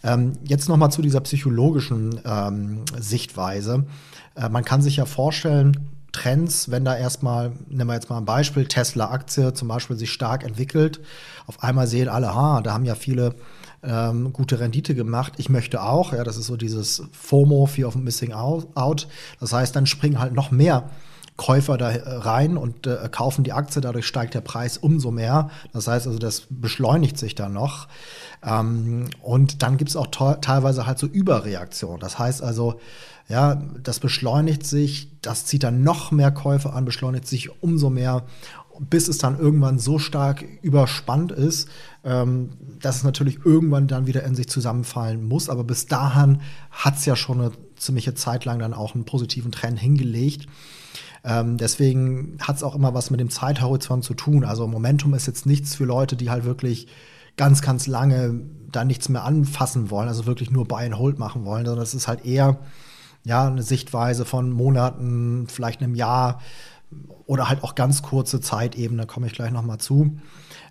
Ähm, 0.03 0.33
jetzt 0.45 0.69
nochmal 0.69 0.91
zu 0.91 1.03
dieser 1.03 1.21
psychologischen 1.21 2.21
ähm, 2.25 2.85
Sichtweise. 2.99 3.87
Äh, 4.35 4.49
man 4.49 4.65
kann 4.65 4.83
sich 4.83 4.97
ja 4.97 5.05
vorstellen, 5.05 5.89
Trends, 6.13 6.71
wenn 6.71 6.85
da 6.85 6.97
erstmal, 6.97 7.53
nehmen 7.69 7.89
wir 7.91 7.95
jetzt 7.95 8.11
mal 8.11 8.19
ein 8.19 8.25
Beispiel, 8.25 8.67
Tesla-Aktie 8.67 9.53
zum 9.53 9.69
Beispiel 9.69 9.97
sich 9.97 10.11
stark 10.11 10.43
entwickelt, 10.43 11.01
auf 11.47 11.63
einmal 11.63 11.87
sehen 11.87 12.09
alle, 12.09 12.35
ha, 12.35 12.61
da 12.63 12.73
haben 12.73 12.85
ja 12.85 12.95
viele 12.95 13.35
ähm, 13.83 14.33
gute 14.33 14.59
Rendite 14.59 14.95
gemacht. 14.95 15.35
Ich 15.37 15.49
möchte 15.49 15.83
auch, 15.83 16.13
ja, 16.13 16.25
das 16.25 16.37
ist 16.37 16.47
so 16.47 16.57
dieses 16.57 17.03
FOMO, 17.13 17.67
Fear 17.67 17.89
of 17.89 17.97
Missing 17.97 18.33
Out. 18.33 19.09
Das 19.39 19.53
heißt, 19.53 19.77
dann 19.77 19.87
springen 19.87 20.19
halt 20.19 20.33
noch 20.33 20.51
mehr 20.51 20.91
Käufer 21.39 21.79
da 21.79 21.93
äh, 21.93 22.17
rein 22.17 22.59
und 22.59 22.87
äh, 22.87 23.09
kaufen 23.11 23.45
die 23.45 23.53
Aktie, 23.55 23.81
dadurch 23.81 24.07
steigt 24.07 24.35
der 24.35 24.43
Preis 24.43 24.77
umso 24.77 25.11
mehr. 25.11 25.49
Das 25.73 25.87
heißt 25.87 26.07
also, 26.07 26.19
das 26.19 26.43
beschleunigt 26.51 27.17
sich 27.17 27.35
dann 27.35 27.55
noch. 27.55 27.89
Ähm, 28.45 29.07
und 29.23 29.63
dann 29.63 29.79
gibt 29.79 29.89
es 29.89 29.97
auch 29.97 30.09
teilweise 30.09 30.87
halt 30.87 30.99
so 30.99 31.07
Überreaktionen. 31.07 32.01
Das 32.01 32.19
heißt 32.19 32.43
also, 32.43 32.81
ja, 33.29 33.63
das 33.83 34.01
beschleunigt 34.01 34.67
sich, 34.67 35.11
das 35.23 35.47
zieht 35.47 35.63
dann 35.63 35.83
noch 35.83 36.11
mehr 36.11 36.33
Käufer 36.33 36.75
an, 36.75 36.85
beschleunigt 36.85 37.29
sich 37.29 37.63
umso 37.63 37.89
mehr, 37.89 38.25
bis 38.81 39.07
es 39.07 39.19
dann 39.19 39.39
irgendwann 39.39 39.79
so 39.79 39.99
stark 39.99 40.45
überspannt 40.63 41.31
ist, 41.31 41.69
ähm, 42.05 42.51
dass 42.81 42.97
es 42.97 43.05
natürlich 43.05 43.45
irgendwann 43.45 43.87
dann 43.87 44.07
wieder 44.09 44.25
in 44.25 44.35
sich 44.35 44.49
zusammenfallen 44.49 45.27
muss. 45.27 45.49
Aber 45.49 45.63
bis 45.63 45.87
dahin 45.87 46.41
hat 46.73 46.97
es 46.97 47.05
ja 47.07 47.15
schon 47.15 47.41
eine 47.41 47.53
ziemliche 47.77 48.15
Zeit 48.15 48.45
lang 48.45 48.59
dann 48.59 48.75
auch 48.75 48.97
einen 48.97 49.05
positiven 49.05 49.53
Trend 49.53 49.79
hingelegt. 49.79 50.47
Ähm, 51.25 51.57
deswegen 51.57 52.39
hat 52.41 52.57
es 52.57 52.63
auch 52.63 52.75
immer 52.75 52.95
was 52.95 53.11
mit 53.11 53.21
dem 53.21 53.31
Zeithorizont 53.31 54.05
zu 54.05 54.15
tun. 54.15 54.45
Also 54.45 54.67
Momentum 54.67 55.15
ist 55.15 55.27
jetzt 55.27 55.47
nichts 55.47 55.75
für 55.75 55.85
Leute, 55.85 56.17
die 56.17 56.31
halt 56.31 56.45
wirklich 56.45 56.89
ganz, 57.37 57.63
ganz 57.63 57.87
lange 57.87 58.41
da 58.71 58.85
nichts 58.85 59.09
mehr 59.09 59.25
anfassen 59.25 59.91
wollen, 59.91 60.09
also 60.09 60.27
wirklich 60.27 60.51
nur 60.51 60.67
Buy 60.67 60.85
and 60.85 60.99
Hold 60.99 61.19
machen 61.19 61.45
wollen, 61.45 61.65
sondern 61.65 61.83
es 61.83 61.95
ist 61.95 62.09
halt 62.09 62.27
eher 62.27 62.59
ja 63.25 63.47
eine 63.47 63.63
Sichtweise 63.63 64.25
von 64.25 64.51
Monaten, 64.51 65.47
vielleicht 65.49 65.83
einem 65.83 65.95
Jahr 65.95 66.41
oder 67.27 67.49
halt 67.49 67.63
auch 67.63 67.75
ganz 67.75 68.03
kurze 68.03 68.41
Zeitebene, 68.41 69.07
komme 69.07 69.27
ich 69.27 69.33
gleich 69.33 69.51
nochmal 69.51 69.79
zu. 69.79 70.19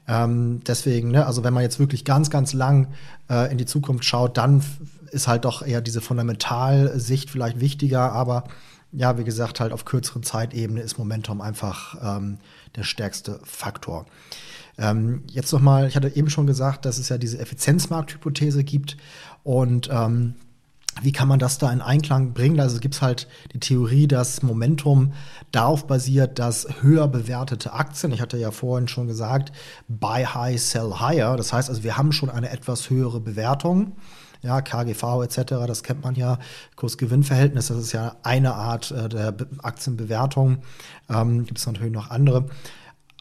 Ähm, 0.07 0.61
deswegen, 0.65 1.11
ne, 1.11 1.25
also 1.25 1.43
wenn 1.43 1.53
man 1.53 1.63
jetzt 1.63 1.79
wirklich 1.79 2.05
ganz, 2.05 2.29
ganz 2.29 2.53
lang 2.53 2.87
äh, 3.29 3.51
in 3.51 3.57
die 3.57 3.65
Zukunft 3.65 4.05
schaut, 4.05 4.37
dann 4.37 4.63
ist 5.11 5.27
halt 5.27 5.45
doch 5.45 5.61
eher 5.65 5.81
diese 5.81 6.01
Fundamentalsicht 6.01 7.29
vielleicht 7.29 7.59
wichtiger, 7.59 8.11
aber 8.11 8.45
ja, 8.91 9.17
wie 9.17 9.23
gesagt, 9.23 9.59
halt 9.59 9.73
auf 9.73 9.85
kürzeren 9.85 10.23
Zeitebene 10.23 10.81
ist 10.81 10.97
Momentum 10.97 11.41
einfach 11.41 11.95
ähm, 12.01 12.37
der 12.75 12.83
stärkste 12.83 13.39
Faktor. 13.43 14.05
Ähm, 14.77 15.23
jetzt 15.27 15.51
nochmal, 15.51 15.87
ich 15.87 15.95
hatte 15.95 16.15
eben 16.15 16.29
schon 16.29 16.47
gesagt, 16.47 16.85
dass 16.85 16.97
es 16.97 17.09
ja 17.09 17.17
diese 17.17 17.39
Effizienzmarkthypothese 17.39 18.63
gibt 18.63 18.97
und 19.43 19.89
ähm, 19.91 20.35
wie 21.01 21.11
kann 21.11 21.27
man 21.27 21.39
das 21.39 21.57
da 21.57 21.71
in 21.71 21.81
Einklang 21.81 22.33
bringen? 22.33 22.59
Also 22.59 22.79
gibt 22.79 22.95
es 22.95 23.01
halt 23.01 23.27
die 23.53 23.59
Theorie, 23.59 24.07
dass 24.07 24.41
Momentum 24.41 25.13
darauf 25.51 25.85
basiert, 25.85 26.39
dass 26.39 26.67
höher 26.81 27.07
bewertete 27.07 27.73
Aktien, 27.73 28.11
ich 28.11 28.21
hatte 28.21 28.37
ja 28.37 28.51
vorhin 28.51 28.87
schon 28.87 29.07
gesagt, 29.07 29.51
buy 29.87 30.23
high, 30.23 30.59
sell 30.59 30.95
higher. 30.99 31.37
Das 31.37 31.53
heißt 31.53 31.69
also, 31.69 31.83
wir 31.83 31.97
haben 31.97 32.11
schon 32.11 32.29
eine 32.29 32.49
etwas 32.49 32.89
höhere 32.89 33.19
Bewertung. 33.19 33.95
Ja, 34.41 34.61
KGV 34.61 35.23
etc., 35.23 35.41
das 35.67 35.83
kennt 35.83 36.03
man 36.03 36.15
ja, 36.15 36.39
Kurs-Gewinn-Verhältnis, 36.75 37.67
das 37.67 37.77
ist 37.77 37.91
ja 37.91 38.17
eine 38.23 38.55
Art 38.55 38.91
äh, 38.91 39.09
der 39.09 39.35
Aktienbewertung. 39.61 40.59
Ähm, 41.09 41.45
gibt 41.45 41.59
es 41.59 41.65
natürlich 41.65 41.93
noch 41.93 42.09
andere 42.09 42.45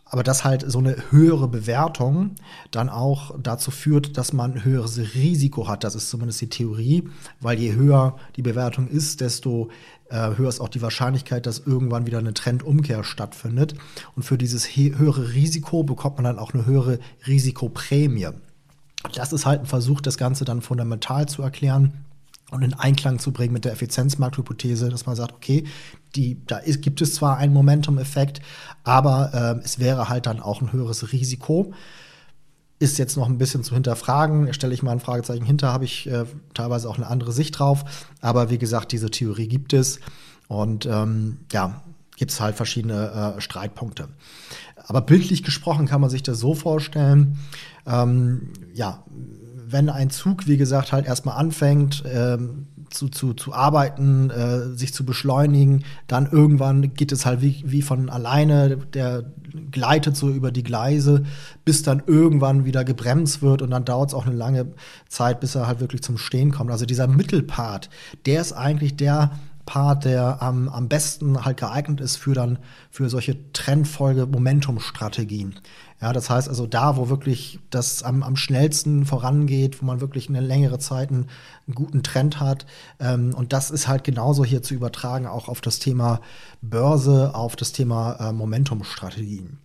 aber 0.08 0.22
dass 0.22 0.44
halt 0.44 0.64
so 0.66 0.78
eine 0.78 0.96
höhere 1.10 1.48
Bewertung 1.48 2.36
dann 2.70 2.88
auch 2.88 3.34
dazu 3.42 3.72
führt, 3.72 4.16
dass 4.16 4.32
man 4.32 4.54
ein 4.54 4.64
höheres 4.64 5.14
Risiko 5.14 5.68
hat. 5.68 5.82
Das 5.82 5.96
ist 5.96 6.08
zumindest 6.08 6.40
die 6.40 6.48
Theorie, 6.48 7.08
weil 7.40 7.58
je 7.58 7.74
höher 7.74 8.16
die 8.36 8.42
Bewertung 8.42 8.86
ist, 8.86 9.20
desto 9.20 9.68
äh, 10.08 10.36
höher 10.36 10.48
ist 10.48 10.60
auch 10.60 10.68
die 10.68 10.80
Wahrscheinlichkeit, 10.80 11.46
dass 11.46 11.58
irgendwann 11.58 12.06
wieder 12.06 12.18
eine 12.18 12.34
Trendumkehr 12.34 13.02
stattfindet. 13.02 13.74
Und 14.14 14.22
für 14.22 14.38
dieses 14.38 14.68
höhere 14.76 15.32
Risiko 15.32 15.82
bekommt 15.82 16.16
man 16.16 16.24
dann 16.24 16.38
auch 16.38 16.54
eine 16.54 16.66
höhere 16.66 17.00
Risikoprämie. 17.26 18.28
Das 19.12 19.32
ist 19.32 19.46
halt 19.46 19.60
ein 19.60 19.66
Versuch, 19.66 20.00
das 20.00 20.18
Ganze 20.18 20.44
dann 20.44 20.62
fundamental 20.62 21.28
zu 21.28 21.42
erklären 21.42 22.04
und 22.50 22.62
in 22.62 22.74
Einklang 22.74 23.18
zu 23.18 23.32
bringen 23.32 23.52
mit 23.52 23.64
der 23.64 23.72
Effizienzmarkthypothese, 23.72 24.88
dass 24.88 25.06
man 25.06 25.16
sagt, 25.16 25.32
okay, 25.32 25.64
die, 26.14 26.44
da 26.46 26.58
ist, 26.58 26.80
gibt 26.82 27.00
es 27.02 27.14
zwar 27.14 27.38
einen 27.38 27.52
Momentum-Effekt, 27.52 28.40
aber 28.84 29.58
äh, 29.60 29.64
es 29.64 29.78
wäre 29.78 30.08
halt 30.08 30.26
dann 30.26 30.40
auch 30.40 30.60
ein 30.60 30.72
höheres 30.72 31.12
Risiko. 31.12 31.72
Ist 32.78 32.98
jetzt 32.98 33.16
noch 33.16 33.26
ein 33.26 33.38
bisschen 33.38 33.64
zu 33.64 33.74
hinterfragen. 33.74 34.52
Stelle 34.52 34.74
ich 34.74 34.82
mal 34.82 34.92
ein 34.92 35.00
Fragezeichen 35.00 35.44
hinter, 35.44 35.72
habe 35.72 35.84
ich 35.84 36.06
äh, 36.08 36.24
teilweise 36.54 36.88
auch 36.88 36.96
eine 36.96 37.06
andere 37.06 37.32
Sicht 37.32 37.58
drauf. 37.58 37.84
Aber 38.20 38.50
wie 38.50 38.58
gesagt, 38.58 38.92
diese 38.92 39.10
Theorie 39.10 39.48
gibt 39.48 39.72
es. 39.72 39.98
Und 40.46 40.86
ähm, 40.86 41.38
ja, 41.52 41.82
gibt 42.16 42.32
es 42.32 42.40
halt 42.40 42.56
verschiedene 42.56 43.34
äh, 43.36 43.40
Streitpunkte. 43.40 44.08
Aber 44.76 45.00
bildlich 45.00 45.42
gesprochen 45.42 45.86
kann 45.86 46.00
man 46.00 46.10
sich 46.10 46.22
das 46.22 46.38
so 46.38 46.54
vorstellen. 46.54 47.38
Ähm, 47.86 48.52
ja, 48.74 49.04
wenn 49.68 49.88
ein 49.90 50.10
Zug, 50.10 50.46
wie 50.46 50.56
gesagt, 50.56 50.92
halt 50.92 51.06
erstmal 51.06 51.36
anfängt 51.36 52.04
ähm, 52.06 52.68
zu, 52.90 53.08
zu, 53.08 53.34
zu 53.34 53.52
arbeiten, 53.52 54.30
äh, 54.30 54.76
sich 54.76 54.94
zu 54.94 55.04
beschleunigen, 55.04 55.84
dann 56.06 56.30
irgendwann 56.30 56.94
geht 56.94 57.12
es 57.12 57.26
halt 57.26 57.42
wie, 57.42 57.62
wie 57.66 57.82
von 57.82 58.08
alleine, 58.08 58.76
der 58.76 59.24
gleitet 59.70 60.16
so 60.16 60.30
über 60.30 60.52
die 60.52 60.62
Gleise, 60.62 61.24
bis 61.64 61.82
dann 61.82 62.02
irgendwann 62.06 62.64
wieder 62.64 62.84
gebremst 62.84 63.42
wird 63.42 63.62
und 63.62 63.70
dann 63.70 63.84
dauert 63.84 64.10
es 64.10 64.14
auch 64.14 64.26
eine 64.26 64.36
lange 64.36 64.72
Zeit, 65.08 65.40
bis 65.40 65.54
er 65.54 65.66
halt 65.66 65.80
wirklich 65.80 66.02
zum 66.02 66.18
Stehen 66.18 66.52
kommt. 66.52 66.70
Also 66.70 66.86
dieser 66.86 67.06
Mittelpart, 67.06 67.90
der 68.24 68.40
ist 68.40 68.52
eigentlich 68.52 68.96
der, 68.96 69.32
Part, 69.66 70.06
der 70.06 70.40
am, 70.40 70.68
am 70.68 70.88
besten 70.88 71.44
halt 71.44 71.58
geeignet 71.58 72.00
ist 72.00 72.16
für 72.16 72.32
dann 72.32 72.58
für 72.90 73.10
solche 73.10 73.52
Trendfolge-Momentum-Strategien. 73.52 75.56
Ja, 76.00 76.12
das 76.12 76.30
heißt 76.30 76.48
also 76.48 76.66
da, 76.66 76.96
wo 76.96 77.08
wirklich 77.08 77.58
das 77.70 78.02
am, 78.02 78.22
am 78.22 78.36
schnellsten 78.36 79.06
vorangeht, 79.06 79.82
wo 79.82 79.86
man 79.86 80.00
wirklich 80.00 80.28
eine 80.28 80.40
längere 80.40 80.78
Zeit 80.78 81.10
einen, 81.10 81.26
einen 81.66 81.74
guten 81.74 82.02
Trend 82.02 82.38
hat. 82.38 82.66
Ähm, 83.00 83.34
und 83.34 83.52
das 83.52 83.70
ist 83.70 83.88
halt 83.88 84.04
genauso 84.04 84.44
hier 84.44 84.62
zu 84.62 84.74
übertragen, 84.74 85.26
auch 85.26 85.48
auf 85.48 85.60
das 85.60 85.78
Thema 85.78 86.20
Börse, 86.62 87.34
auf 87.34 87.56
das 87.56 87.72
Thema 87.72 88.16
äh, 88.20 88.32
Momentum-Strategien. 88.32 89.58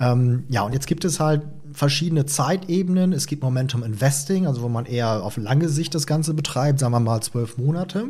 Ähm, 0.00 0.44
ja, 0.48 0.62
und 0.62 0.72
jetzt 0.72 0.86
gibt 0.86 1.04
es 1.04 1.20
halt 1.20 1.42
verschiedene 1.72 2.24
Zeitebenen. 2.24 3.12
Es 3.12 3.26
gibt 3.26 3.42
Momentum 3.42 3.82
Investing, 3.82 4.46
also 4.46 4.62
wo 4.62 4.68
man 4.68 4.86
eher 4.86 5.22
auf 5.22 5.36
lange 5.36 5.68
Sicht 5.68 5.94
das 5.94 6.06
Ganze 6.06 6.32
betreibt, 6.32 6.78
sagen 6.78 6.92
wir 6.92 7.00
mal 7.00 7.20
zwölf 7.20 7.58
Monate. 7.58 8.08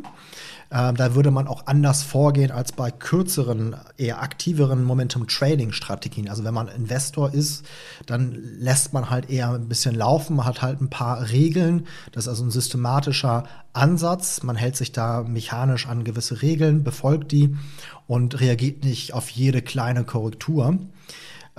Ähm, 0.72 0.94
da 0.94 1.14
würde 1.14 1.32
man 1.32 1.48
auch 1.48 1.66
anders 1.66 2.02
vorgehen 2.02 2.52
als 2.52 2.70
bei 2.72 2.90
kürzeren, 2.92 3.74
eher 3.96 4.22
aktiveren 4.22 4.84
Momentum-Trading-Strategien. 4.84 6.28
Also 6.28 6.44
wenn 6.44 6.54
man 6.54 6.68
Investor 6.68 7.34
ist, 7.34 7.64
dann 8.06 8.38
lässt 8.58 8.92
man 8.92 9.10
halt 9.10 9.30
eher 9.30 9.50
ein 9.50 9.68
bisschen 9.68 9.96
laufen, 9.96 10.36
man 10.36 10.46
hat 10.46 10.62
halt 10.62 10.80
ein 10.80 10.90
paar 10.90 11.30
Regeln. 11.30 11.86
Das 12.12 12.24
ist 12.24 12.28
also 12.28 12.44
ein 12.44 12.52
systematischer 12.52 13.44
Ansatz. 13.72 14.44
Man 14.44 14.56
hält 14.56 14.76
sich 14.76 14.92
da 14.92 15.22
mechanisch 15.22 15.88
an 15.88 16.04
gewisse 16.04 16.40
Regeln, 16.40 16.84
befolgt 16.84 17.32
die 17.32 17.56
und 18.06 18.40
reagiert 18.40 18.84
nicht 18.84 19.12
auf 19.12 19.28
jede 19.28 19.62
kleine 19.62 20.04
Korrektur. 20.04 20.78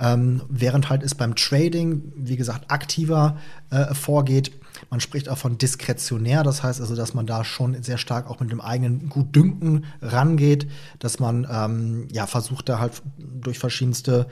Ähm, 0.02 0.42
während 0.48 0.90
halt 0.90 1.04
es 1.04 1.14
beim 1.14 1.36
Trading, 1.36 2.12
wie 2.16 2.36
gesagt, 2.36 2.72
aktiver 2.72 3.36
äh, 3.70 3.94
vorgeht, 3.94 4.50
man 4.90 4.98
spricht 4.98 5.28
auch 5.28 5.38
von 5.38 5.58
diskretionär, 5.58 6.42
das 6.42 6.64
heißt 6.64 6.80
also, 6.80 6.96
dass 6.96 7.14
man 7.14 7.24
da 7.24 7.44
schon 7.44 7.80
sehr 7.84 7.98
stark 7.98 8.28
auch 8.28 8.40
mit 8.40 8.50
dem 8.50 8.60
eigenen 8.60 9.08
Gutdünken 9.08 9.84
rangeht, 10.00 10.66
dass 10.98 11.20
man 11.20 11.46
ähm, 11.48 12.08
ja 12.10 12.26
versucht 12.26 12.68
da 12.68 12.80
halt 12.80 13.00
durch 13.16 13.60
verschiedenste 13.60 14.26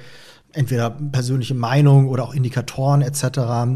entweder 0.53 0.91
persönliche 0.91 1.55
Meinung 1.55 2.09
oder 2.09 2.25
auch 2.25 2.35
Indikatoren 2.35 3.03
etc. 3.03 3.23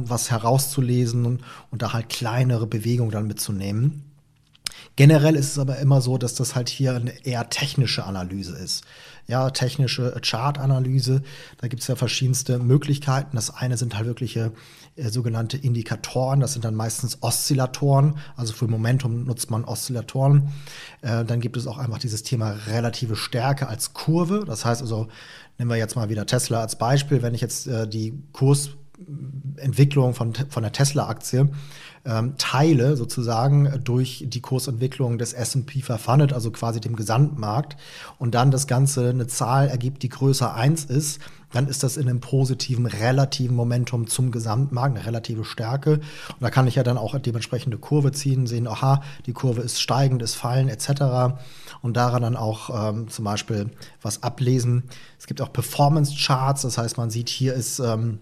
was 0.09 0.33
herauszulesen 0.33 1.25
und, 1.27 1.43
und 1.71 1.83
da 1.83 1.93
halt 1.93 2.09
kleinere 2.09 2.67
Bewegungen 2.67 3.13
dann 3.13 3.29
mitzunehmen. 3.29 4.14
Generell 4.97 5.35
ist 5.35 5.53
es 5.53 5.59
aber 5.59 5.79
immer 5.79 6.01
so, 6.01 6.19
dass 6.19 6.35
das 6.35 6.55
halt 6.55 6.69
hier 6.69 6.95
eine 6.95 7.27
eher 7.27 7.51
technische 7.51 8.05
Analyse 8.05 8.57
ist. 8.57 8.85
Ja, 9.27 9.51
technische 9.51 10.15
Chartanalyse. 10.23 11.23
Da 11.59 11.69
gibt 11.69 11.83
es 11.83 11.89
ja 11.89 11.97
verschiedenste 11.97 12.59
Möglichkeiten. 12.59 13.37
Das 13.37 13.53
eine 13.53 13.77
sind 13.77 13.97
halt 13.97 14.07
wirkliche 14.07 14.53
äh, 14.97 15.09
sogenannte 15.09 15.57
Indikatoren. 15.57 16.41
Das 16.41 16.53
sind 16.53 16.65
dann 16.65 16.75
meistens 16.75 17.19
Oszillatoren. 17.23 18.19
Also 18.37 18.53
für 18.53 18.69
Momentum 18.69 19.25
nutzt 19.25 19.51
man 19.51 19.65
Oszillatoren. 19.65 20.53
Äh, 21.01 21.25
dann 21.25 21.41
gibt 21.41 21.57
es 21.57 21.67
auch 21.67 21.79
einfach 21.79 21.99
dieses 21.99 22.23
Thema 22.23 22.51
relative 22.69 23.17
Stärke 23.17 23.67
als 23.67 23.95
Kurve. 23.95 24.45
Das 24.47 24.65
heißt 24.65 24.83
also, 24.83 25.09
nehmen 25.59 25.71
wir 25.71 25.79
jetzt 25.79 25.97
mal 25.97 26.09
wieder 26.09 26.27
Tesla 26.27 26.61
als 26.61 26.77
Beispiel. 26.77 27.23
Wenn 27.23 27.35
ich 27.35 27.41
jetzt 27.41 27.67
äh, 27.67 27.89
die 27.89 28.23
Kursentwicklung 28.33 30.15
von, 30.15 30.35
von 30.35 30.63
der 30.63 30.73
Tesla-Aktie 30.73 31.49
ähm, 32.05 32.35
teile, 32.39 32.97
sozusagen 32.97 33.81
durch 33.83 34.25
die 34.29 34.41
Kursentwicklung 34.41 35.19
des 35.19 35.33
SP 35.33 35.81
500, 35.81 36.33
also 36.33 36.51
quasi 36.51 36.81
dem 36.81 36.97
Gesamtmarkt, 36.97 37.77
und 38.19 38.35
dann 38.35 38.51
das 38.51 38.67
Ganze 38.67 39.09
eine 39.09 39.27
Zahl 39.27 39.69
ergibt, 39.69 40.03
die 40.03 40.09
größer 40.09 40.55
1 40.55 40.85
ist, 40.85 41.21
dann 41.55 41.69
ist 41.69 41.85
das 41.85 41.97
in 41.97 42.09
einem 42.09 42.21
positiven, 42.21 42.87
relativen 42.87 43.55
Momentum 43.55 44.09
zum 44.09 44.33
Gesamtmarkt, 44.33 44.97
eine 44.97 45.07
relative 45.07 45.45
Stärke. 45.45 45.95
Und 45.95 46.41
da 46.41 46.51
kann 46.51 46.67
ich 46.67 46.75
ja 46.75 46.83
dann 46.83 46.99
auch 46.99 47.17
dementsprechende 47.19 47.79
Kurve 47.79 48.11
ziehen, 48.11 48.49
sehen, 48.49 48.67
aha, 48.67 49.03
die 49.27 49.33
Kurve 49.33 49.61
ist 49.61 49.81
steigend, 49.81 50.21
ist 50.21 50.35
fallen, 50.35 50.69
etc. 50.69 51.37
Und 51.81 51.97
daran 51.97 52.23
dann 52.23 52.37
auch 52.37 52.91
ähm, 52.91 53.09
zum 53.09 53.25
Beispiel 53.25 53.71
was 54.03 54.25
ablesen. 54.25 54.83
Es 55.19 55.27
gibt 55.27 55.41
auch 55.41 55.53
Performance-Charts, 55.53 56.63
das 56.63 56.77
heißt, 56.77 56.97
man 56.99 57.11
sieht, 57.11 57.29
hier 57.29 57.55
ist 57.55 57.79
ähm, 57.79 58.19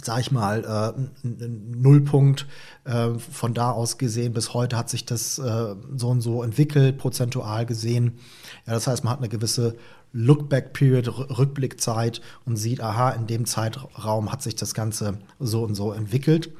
sag 0.00 0.20
ich 0.20 0.32
mal, 0.32 0.94
äh, 1.24 1.26
Nullpunkt. 1.26 2.46
Äh, 2.84 3.10
von 3.18 3.54
da 3.54 3.70
aus 3.70 3.98
gesehen, 3.98 4.32
bis 4.32 4.54
heute 4.54 4.76
hat 4.76 4.88
sich 4.88 5.04
das 5.04 5.38
äh, 5.38 5.74
so 5.96 6.08
und 6.08 6.20
so 6.20 6.42
entwickelt, 6.42 6.98
prozentual 6.98 7.66
gesehen. 7.66 8.18
Ja, 8.66 8.74
das 8.74 8.86
heißt, 8.86 9.04
man 9.04 9.12
hat 9.12 9.18
eine 9.18 9.28
gewisse 9.28 9.76
Lookback-Period, 10.12 11.38
Rückblickzeit 11.38 12.20
und 12.44 12.56
sieht, 12.56 12.80
aha, 12.80 13.10
in 13.10 13.26
dem 13.26 13.46
Zeitraum 13.46 14.32
hat 14.32 14.42
sich 14.42 14.56
das 14.56 14.74
Ganze 14.74 15.18
so 15.38 15.62
und 15.62 15.74
so 15.74 15.92
entwickelt. 15.92 16.50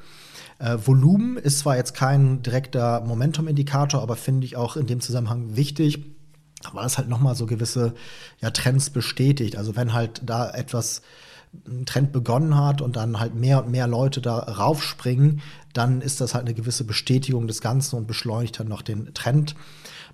Äh, 0.59 0.77
Volumen 0.83 1.37
ist 1.37 1.59
zwar 1.59 1.75
jetzt 1.75 1.93
kein 1.93 2.41
direkter 2.41 3.01
Momentum-Indikator, 3.01 4.01
aber 4.01 4.15
finde 4.15 4.45
ich 4.45 4.55
auch 4.55 4.75
in 4.75 4.87
dem 4.87 5.01
Zusammenhang 5.01 5.55
wichtig, 5.55 6.05
weil 6.71 6.85
es 6.85 6.97
halt 6.97 7.09
nochmal 7.09 7.35
so 7.35 7.45
gewisse 7.45 7.93
ja, 8.41 8.49
Trends 8.51 8.89
bestätigt. 8.89 9.57
Also 9.57 9.75
wenn 9.75 9.93
halt 9.93 10.21
da 10.25 10.49
etwas 10.49 11.01
Trend 11.85 12.11
begonnen 12.11 12.57
hat 12.57 12.81
und 12.81 12.95
dann 12.95 13.19
halt 13.19 13.35
mehr 13.35 13.63
und 13.63 13.71
mehr 13.71 13.87
Leute 13.87 14.21
da 14.21 14.37
raufspringen, 14.39 15.41
dann 15.73 16.01
ist 16.01 16.21
das 16.21 16.33
halt 16.33 16.45
eine 16.45 16.53
gewisse 16.53 16.83
Bestätigung 16.83 17.47
des 17.47 17.61
Ganzen 17.61 17.95
und 17.95 18.07
beschleunigt 18.07 18.59
dann 18.59 18.67
noch 18.67 18.81
den 18.81 19.13
Trend. 19.13 19.55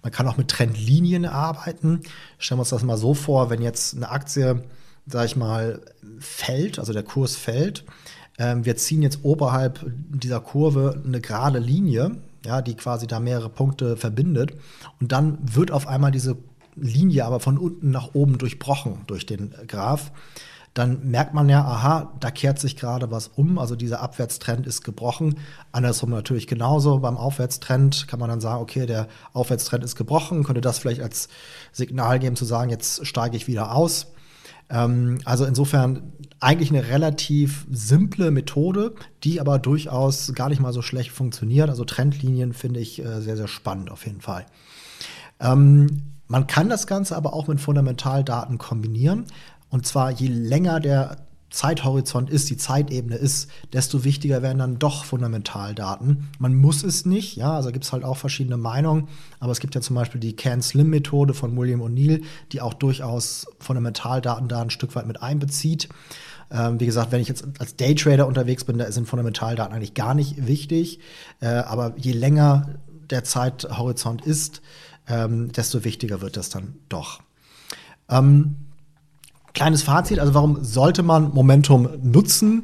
Man 0.01 0.11
kann 0.11 0.27
auch 0.27 0.37
mit 0.37 0.49
Trendlinien 0.49 1.25
arbeiten. 1.25 2.01
Stellen 2.37 2.59
wir 2.59 2.61
uns 2.61 2.69
das 2.69 2.83
mal 2.83 2.97
so 2.97 3.13
vor, 3.13 3.49
wenn 3.49 3.61
jetzt 3.61 3.95
eine 3.95 4.09
Aktie, 4.09 4.63
sag 5.05 5.25
ich 5.25 5.35
mal, 5.35 5.81
fällt, 6.19 6.79
also 6.79 6.93
der 6.93 7.03
Kurs 7.03 7.35
fällt, 7.35 7.83
ähm, 8.37 8.65
wir 8.65 8.77
ziehen 8.77 9.01
jetzt 9.01 9.19
oberhalb 9.23 9.85
dieser 10.09 10.39
Kurve 10.39 11.01
eine 11.05 11.19
gerade 11.19 11.59
Linie, 11.59 12.11
ja, 12.45 12.61
die 12.61 12.75
quasi 12.75 13.05
da 13.05 13.19
mehrere 13.19 13.49
Punkte 13.49 13.97
verbindet. 13.97 14.53
Und 15.01 15.11
dann 15.11 15.37
wird 15.41 15.71
auf 15.71 15.87
einmal 15.87 16.11
diese 16.11 16.37
Linie 16.75 17.25
aber 17.25 17.41
von 17.41 17.57
unten 17.57 17.91
nach 17.91 18.13
oben 18.13 18.37
durchbrochen 18.37 19.01
durch 19.07 19.25
den 19.25 19.53
Graph 19.67 20.11
dann 20.73 21.09
merkt 21.09 21.33
man 21.33 21.49
ja, 21.49 21.61
aha, 21.61 22.13
da 22.19 22.31
kehrt 22.31 22.59
sich 22.59 22.75
gerade 22.75 23.11
was 23.11 23.27
um. 23.27 23.57
Also 23.57 23.75
dieser 23.75 24.01
Abwärtstrend 24.01 24.67
ist 24.67 24.83
gebrochen. 24.83 25.35
Andersrum 25.71 26.11
natürlich 26.11 26.47
genauso. 26.47 26.99
Beim 26.99 27.17
Aufwärtstrend 27.17 28.07
kann 28.07 28.19
man 28.19 28.29
dann 28.29 28.41
sagen, 28.41 28.61
okay, 28.61 28.85
der 28.85 29.07
Aufwärtstrend 29.33 29.83
ist 29.83 29.95
gebrochen. 29.95 30.43
Könnte 30.43 30.61
das 30.61 30.79
vielleicht 30.79 31.01
als 31.01 31.27
Signal 31.71 32.19
geben, 32.19 32.35
zu 32.35 32.45
sagen, 32.45 32.69
jetzt 32.69 33.05
steige 33.05 33.35
ich 33.35 33.47
wieder 33.47 33.73
aus. 33.73 34.07
Ähm, 34.69 35.19
also 35.25 35.45
insofern 35.45 36.13
eigentlich 36.39 36.69
eine 36.69 36.87
relativ 36.87 37.65
simple 37.71 38.31
Methode, 38.31 38.93
die 39.23 39.41
aber 39.41 39.59
durchaus 39.59 40.33
gar 40.33 40.49
nicht 40.49 40.61
mal 40.61 40.73
so 40.73 40.81
schlecht 40.81 41.11
funktioniert. 41.11 41.69
Also 41.69 41.83
Trendlinien 41.83 42.53
finde 42.53 42.79
ich 42.79 43.03
äh, 43.03 43.21
sehr, 43.21 43.35
sehr 43.35 43.47
spannend 43.47 43.91
auf 43.91 44.05
jeden 44.05 44.21
Fall. 44.21 44.45
Ähm, 45.39 46.03
man 46.27 46.45
kann 46.45 46.69
das 46.69 46.85
Ganze 46.85 47.17
aber 47.17 47.33
auch 47.33 47.47
mit 47.47 47.59
Fundamentaldaten 47.59 48.59
kombinieren. 48.59 49.25
Und 49.69 49.85
zwar 49.85 50.11
je 50.11 50.27
länger 50.27 50.79
der 50.79 51.17
Zeithorizont 51.49 52.29
ist, 52.29 52.49
die 52.49 52.57
Zeitebene 52.57 53.15
ist, 53.15 53.49
desto 53.73 54.03
wichtiger 54.03 54.41
werden 54.41 54.59
dann 54.59 54.79
doch 54.79 55.03
Fundamentaldaten. 55.03 56.29
Man 56.37 56.53
muss 56.53 56.83
es 56.83 57.05
nicht, 57.05 57.37
ja, 57.37 57.53
also 57.55 57.71
gibt 57.71 57.85
es 57.85 57.91
halt 57.91 58.03
auch 58.03 58.17
verschiedene 58.17 58.57
Meinungen, 58.57 59.07
aber 59.39 59.51
es 59.51 59.59
gibt 59.59 59.73
ja 59.73 59.81
zum 59.81 59.95
Beispiel 59.95 60.21
die 60.21 60.35
Can-Slim-Methode 60.35 61.33
von 61.33 61.57
William 61.57 61.81
O'Neill, 61.81 62.23
die 62.51 62.61
auch 62.61 62.75
durchaus 62.75 63.47
Fundamentaldaten 63.59 64.47
da 64.47 64.61
ein 64.61 64.69
Stück 64.69 64.95
weit 64.95 65.07
mit 65.07 65.23
einbezieht. 65.23 65.89
Ähm, 66.51 66.79
wie 66.79 66.85
gesagt, 66.85 67.11
wenn 67.11 67.21
ich 67.21 67.27
jetzt 67.27 67.45
als 67.59 67.75
Daytrader 67.75 68.27
unterwegs 68.27 68.63
bin, 68.63 68.77
da 68.77 68.91
sind 68.91 69.07
Fundamentaldaten 69.07 69.73
eigentlich 69.73 69.95
gar 69.95 70.13
nicht 70.13 70.45
wichtig, 70.45 70.99
äh, 71.41 71.47
aber 71.47 71.93
je 71.97 72.11
länger 72.11 72.75
der 73.09 73.23
Zeithorizont 73.23 74.23
ist, 74.23 74.61
ähm, 75.07 75.51
desto 75.51 75.83
wichtiger 75.83 76.21
wird 76.21 76.37
das 76.37 76.49
dann 76.49 76.75
doch. 76.89 77.21
Ähm, 78.07 78.55
kleines 79.53 79.83
Fazit, 79.83 80.19
also 80.19 80.33
warum 80.33 80.63
sollte 80.63 81.03
man 81.03 81.33
Momentum 81.33 81.89
nutzen? 82.01 82.63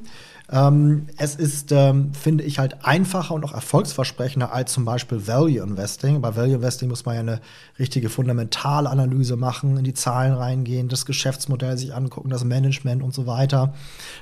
Ähm, 0.51 1.08
es 1.18 1.36
ist, 1.36 1.72
ähm, 1.72 2.13
finde 2.13 2.44
ich, 2.44 2.60
halt 2.60 2.86
einfacher 2.86 3.34
und 3.34 3.44
auch 3.44 3.54
erfolgsversprechender 3.54 4.54
als 4.54 4.74
zum 4.74 4.86
Beispiel 4.86 5.25
Value 5.25 5.63
Investing. 5.63 6.22
Bei 6.22 6.36
Value 6.36 6.56
Investing 6.56 6.88
muss 6.88 7.04
man 7.04 7.15
ja 7.15 7.22
eine 7.22 7.42
richtige 7.80 8.10
Fundamentalanalyse 8.10 9.38
machen, 9.38 9.77
in 9.77 9.84
die 9.84 9.96
Zahlen 9.96 10.34
reingehen, 10.34 10.88
das 10.88 11.08
Geschäftsmodell 11.08 11.77
sich 11.80 11.96
angucken, 11.96 12.30
das 12.30 12.44
Management 12.44 13.01
und 13.01 13.13
so 13.13 13.25
weiter, 13.25 13.74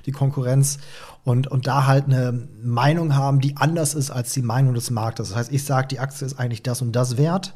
die 0.06 0.14
Konkurrenz 0.14 0.78
und, 1.26 1.48
und 1.48 1.68
da 1.68 1.88
halt 1.88 2.06
eine 2.06 2.48
Meinung 2.64 3.16
haben, 3.16 3.42
die 3.42 3.58
anders 3.58 3.94
ist 3.94 4.10
als 4.10 4.32
die 4.32 4.44
Meinung 4.44 4.74
des 4.74 4.92
Marktes. 4.92 5.30
Das 5.30 5.38
heißt, 5.38 5.52
ich 5.52 5.66
sage, 5.66 5.90
die 5.90 6.00
Aktie 6.00 6.26
ist 6.26 6.40
eigentlich 6.40 6.64
das 6.64 6.82
und 6.82 6.94
das 6.94 7.18
wert 7.18 7.54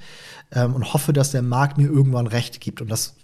ähm, 0.52 0.76
und 0.76 0.94
hoffe, 0.94 1.14
dass 1.14 1.32
der 1.32 1.42
Markt 1.42 1.78
mir 1.78 1.88
irgendwann 1.88 2.28
recht 2.28 2.60
gibt. 2.60 2.82
Und 2.82 2.92
das 2.92 3.16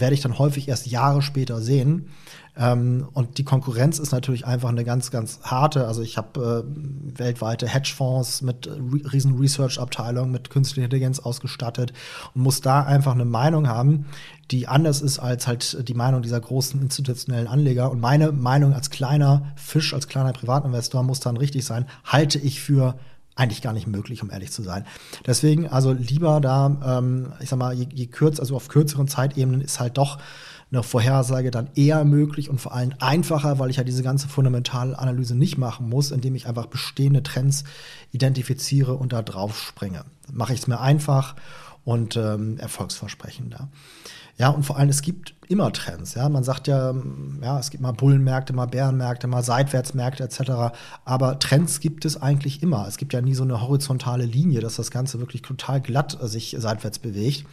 werde 0.00 0.14
ich 0.14 0.20
dann 0.20 0.38
häufig 0.38 0.68
erst 0.68 0.86
Jahre 0.86 1.22
später 1.22 1.60
sehen. 1.60 2.08
Ähm, 2.54 3.08
und 3.14 3.38
die 3.38 3.44
Konkurrenz 3.44 3.98
ist 3.98 4.12
natürlich 4.12 4.46
einfach 4.46 4.68
eine 4.68 4.84
ganz, 4.84 5.10
ganz 5.10 5.40
harte. 5.42 5.86
Also 5.86 6.02
ich 6.02 6.18
habe 6.18 6.64
äh, 6.66 7.18
weltweite 7.18 7.66
Hedgefonds 7.66 8.42
mit 8.42 8.66
äh, 8.66 8.72
riesen 9.10 9.38
Research-Abteilungen, 9.38 10.30
mit 10.30 10.50
künstlicher 10.50 10.84
Intelligenz 10.84 11.18
ausgestattet 11.18 11.92
und 12.34 12.42
muss 12.42 12.60
da 12.60 12.82
einfach 12.82 13.12
eine 13.12 13.24
Meinung 13.24 13.68
haben, 13.68 14.06
die 14.50 14.68
anders 14.68 15.00
ist 15.00 15.18
als 15.18 15.46
halt 15.46 15.88
die 15.88 15.94
Meinung 15.94 16.20
dieser 16.20 16.40
großen 16.40 16.80
institutionellen 16.82 17.46
Anleger. 17.46 17.90
Und 17.90 18.00
meine 18.00 18.32
Meinung 18.32 18.74
als 18.74 18.90
kleiner 18.90 19.52
Fisch, 19.56 19.94
als 19.94 20.08
kleiner 20.08 20.32
Privatinvestor 20.32 21.02
muss 21.02 21.20
dann 21.20 21.38
richtig 21.38 21.64
sein, 21.64 21.86
halte 22.04 22.38
ich 22.38 22.60
für 22.60 22.96
eigentlich 23.34 23.62
gar 23.62 23.72
nicht 23.72 23.86
möglich, 23.86 24.22
um 24.22 24.30
ehrlich 24.30 24.52
zu 24.52 24.62
sein. 24.62 24.86
Deswegen 25.26 25.68
also 25.68 25.92
lieber 25.92 26.40
da, 26.40 26.98
ähm, 26.98 27.32
ich 27.40 27.48
sag 27.48 27.58
mal, 27.58 27.74
je, 27.74 27.86
je 27.92 28.06
kürzer, 28.06 28.40
also 28.40 28.56
auf 28.56 28.68
kürzeren 28.68 29.08
Zeitebenen 29.08 29.60
ist 29.60 29.80
halt 29.80 29.98
doch 29.98 30.18
eine 30.70 30.82
Vorhersage 30.82 31.50
dann 31.50 31.68
eher 31.74 32.02
möglich 32.04 32.48
und 32.48 32.60
vor 32.60 32.72
allem 32.74 32.94
einfacher, 32.98 33.58
weil 33.58 33.68
ich 33.68 33.76
ja 33.76 33.84
diese 33.84 34.02
ganze 34.02 34.28
Fundamentalanalyse 34.28 35.34
nicht 35.34 35.58
machen 35.58 35.88
muss, 35.88 36.10
indem 36.10 36.34
ich 36.34 36.46
einfach 36.46 36.66
bestehende 36.66 37.22
Trends 37.22 37.64
identifiziere 38.10 38.94
und 38.94 39.12
da 39.12 39.20
drauf 39.20 39.58
springe. 39.58 40.04
Mache 40.32 40.54
ich 40.54 40.60
es 40.60 40.66
mir 40.66 40.80
einfach 40.80 41.34
und 41.84 42.16
ähm, 42.16 42.58
erfolgsversprechender. 42.58 43.68
Ja, 44.38 44.48
und 44.48 44.64
vor 44.64 44.78
allem, 44.78 44.88
es 44.88 45.02
gibt 45.02 45.34
immer 45.48 45.72
Trends. 45.72 46.14
Ja, 46.14 46.28
man 46.28 46.42
sagt 46.42 46.66
ja, 46.66 46.94
ja, 47.42 47.58
es 47.58 47.70
gibt 47.70 47.82
mal 47.82 47.92
Bullenmärkte, 47.92 48.52
mal 48.52 48.66
Bärenmärkte, 48.66 49.26
mal 49.26 49.42
Seitwärtsmärkte 49.42 50.24
etc. 50.24 50.74
Aber 51.04 51.38
Trends 51.38 51.80
gibt 51.80 52.04
es 52.04 52.20
eigentlich 52.20 52.62
immer. 52.62 52.86
Es 52.88 52.96
gibt 52.96 53.12
ja 53.12 53.20
nie 53.20 53.34
so 53.34 53.42
eine 53.42 53.60
horizontale 53.60 54.24
Linie, 54.24 54.60
dass 54.60 54.76
das 54.76 54.90
Ganze 54.90 55.20
wirklich 55.20 55.42
total 55.42 55.80
glatt 55.80 56.18
sich 56.22 56.56
seitwärts 56.58 56.98
bewegt. 56.98 57.44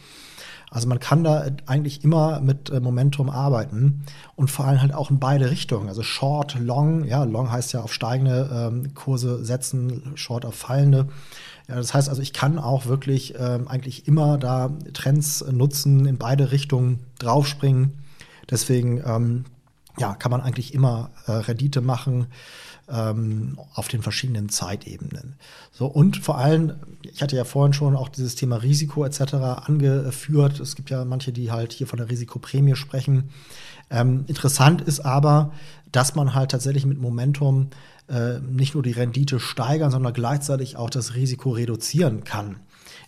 Also 0.70 0.88
man 0.88 1.00
kann 1.00 1.24
da 1.24 1.46
eigentlich 1.66 2.04
immer 2.04 2.40
mit 2.40 2.70
äh, 2.70 2.78
Momentum 2.78 3.28
arbeiten 3.28 4.04
und 4.36 4.50
vor 4.50 4.66
allem 4.66 4.80
halt 4.80 4.94
auch 4.94 5.10
in 5.10 5.18
beide 5.18 5.50
Richtungen. 5.50 5.88
Also 5.88 6.04
Short, 6.04 6.56
Long, 6.60 7.04
ja, 7.04 7.24
Long 7.24 7.50
heißt 7.50 7.72
ja 7.72 7.82
auf 7.82 7.92
steigende 7.92 8.48
ähm, 8.52 8.94
Kurse 8.94 9.44
setzen, 9.44 10.12
Short 10.14 10.44
auf 10.46 10.54
fallende. 10.54 11.08
Ja, 11.70 11.76
das 11.76 11.94
heißt 11.94 12.08
also, 12.08 12.20
ich 12.20 12.32
kann 12.32 12.58
auch 12.58 12.86
wirklich 12.86 13.34
ähm, 13.38 13.68
eigentlich 13.68 14.08
immer 14.08 14.38
da 14.38 14.72
Trends 14.92 15.44
nutzen, 15.52 16.04
in 16.04 16.18
beide 16.18 16.50
Richtungen 16.50 16.98
draufspringen. 17.20 17.92
Deswegen 18.50 19.00
ähm, 19.06 19.44
ja, 19.96 20.16
kann 20.16 20.32
man 20.32 20.40
eigentlich 20.40 20.74
immer 20.74 21.10
äh, 21.26 21.30
Rendite 21.30 21.80
machen 21.80 22.26
ähm, 22.88 23.56
auf 23.74 23.86
den 23.86 24.02
verschiedenen 24.02 24.48
Zeitebenen. 24.48 25.36
So, 25.70 25.86
und 25.86 26.16
vor 26.16 26.38
allem, 26.38 26.72
ich 27.02 27.22
hatte 27.22 27.36
ja 27.36 27.44
vorhin 27.44 27.72
schon 27.72 27.94
auch 27.94 28.08
dieses 28.08 28.34
Thema 28.34 28.56
Risiko 28.56 29.04
etc. 29.04 29.34
angeführt. 29.34 30.58
Es 30.58 30.74
gibt 30.74 30.90
ja 30.90 31.04
manche, 31.04 31.30
die 31.30 31.52
halt 31.52 31.72
hier 31.72 31.86
von 31.86 31.98
der 31.98 32.10
Risikoprämie 32.10 32.74
sprechen. 32.74 33.30
Ähm, 33.90 34.24
interessant 34.26 34.80
ist 34.80 34.98
aber, 34.98 35.52
dass 35.92 36.16
man 36.16 36.34
halt 36.34 36.50
tatsächlich 36.50 36.84
mit 36.84 37.00
Momentum 37.00 37.70
äh, 38.10 38.40
nicht 38.40 38.74
nur 38.74 38.82
die 38.82 38.92
Rendite 38.92 39.40
steigern, 39.40 39.90
sondern 39.90 40.12
gleichzeitig 40.12 40.76
auch 40.76 40.90
das 40.90 41.14
Risiko 41.14 41.50
reduzieren 41.50 42.24
kann. 42.24 42.56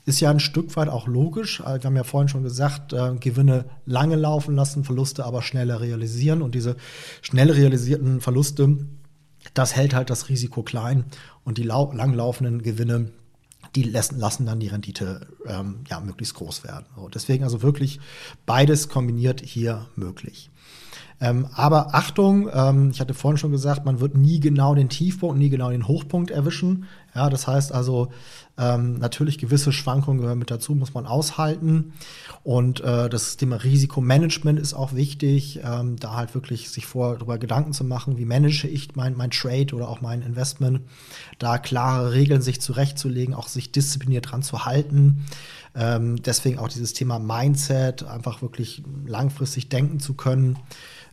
Ist 0.05 0.21
ja 0.21 0.31
ein 0.31 0.41
Stück 0.41 0.77
weit 0.77 0.89
auch 0.89 1.07
logisch. 1.07 1.61
Äh, 1.61 1.81
wir 1.81 1.85
haben 1.85 1.97
ja 1.97 2.05
vorhin 2.05 2.29
schon 2.29 2.43
gesagt, 2.43 2.93
äh, 2.93 3.15
Gewinne 3.19 3.65
lange 3.85 4.17
laufen 4.17 4.55
lassen, 4.55 4.85
Verluste 4.85 5.25
aber 5.25 5.43
schneller 5.43 5.81
realisieren. 5.81 6.43
Und 6.43 6.55
diese 6.55 6.77
schnell 7.21 7.51
realisierten 7.51 8.21
Verluste, 8.21 8.79
das 9.55 9.75
hält 9.75 9.95
halt 9.95 10.11
das 10.11 10.29
Risiko 10.29 10.63
klein. 10.63 11.05
Und 11.45 11.59
die 11.59 11.65
langlaufenden 11.65 12.63
Gewinne, 12.63 13.11
die 13.75 13.83
lassen, 13.83 14.19
lassen 14.19 14.47
dann 14.47 14.61
die 14.61 14.69
Rendite 14.69 15.27
ähm, 15.47 15.81
ja, 15.89 16.01
möglichst 16.01 16.35
groß 16.35 16.63
werden. 16.65 16.87
So, 16.95 17.09
deswegen 17.09 17.45
also 17.45 17.63
wirklich 17.63 18.01
beides 18.47 18.89
kombiniert 18.89 19.41
hier 19.41 19.89
möglich. 19.97 20.51
Ähm, 21.23 21.47
aber 21.55 21.95
Achtung, 21.95 22.51
ähm, 22.53 22.91
ich 22.91 23.01
hatte 23.01 23.15
vorhin 23.15 23.39
schon 23.39 23.53
gesagt, 23.53 23.85
man 23.85 24.01
wird 24.01 24.17
nie 24.17 24.41
genau 24.41 24.75
den 24.75 24.89
Tiefpunkt, 24.89 25.39
nie 25.39 25.51
genau 25.51 25.71
den 25.71 25.87
Hochpunkt 25.87 26.33
erwischen. 26.33 26.87
Ja, 27.15 27.31
das 27.31 27.47
heißt 27.47 27.73
also, 27.73 28.09
ähm, 28.59 28.99
natürlich 28.99 29.39
gewisse 29.39 29.71
Schwankungen 29.71 30.21
gehören 30.21 30.41
mit 30.41 30.51
dazu, 30.51 30.75
muss 30.75 30.95
man 30.95 31.07
aushalten. 31.07 31.93
Und 32.43 32.81
äh, 32.81 33.09
das 33.09 33.37
Thema 33.37 33.63
Risikomanagement 33.63 34.59
ist 34.59 34.75
auch 34.75 34.95
wichtig, 34.95 35.61
ähm, 35.63 35.95
da 35.97 36.17
halt 36.17 36.35
wirklich 36.35 36.71
sich 36.71 36.87
vor 36.87 37.15
darüber 37.15 37.39
Gedanken 37.39 37.73
zu 37.73 37.85
machen, 37.85 38.19
wie 38.19 38.25
manage 38.25 38.67
ich 38.67 38.97
mein, 38.97 39.17
mein 39.17 39.31
Trade 39.31 39.77
oder 39.77 39.89
auch 39.89 40.01
mein 40.01 40.23
Investment, 40.23 40.81
da 41.39 41.59
klare 41.59 42.13
Regeln 42.13 42.43
sich 42.43 42.61
zurechtzulegen, 42.61 43.33
auch 43.33 43.47
sich 43.47 43.71
diszipliniert 43.71 44.33
dran 44.33 44.43
zu 44.43 44.65
halten. 44.65 45.25
Ähm, 45.77 46.21
deswegen 46.21 46.59
auch 46.59 46.69
dieses 46.69 46.95
Thema 46.95 47.21
Mindset, 47.21 48.03
einfach 48.03 48.43
wirklich 48.43 48.83
langfristig 49.07 49.69
denken 49.69 50.01
zu 50.01 50.15
können 50.15 50.59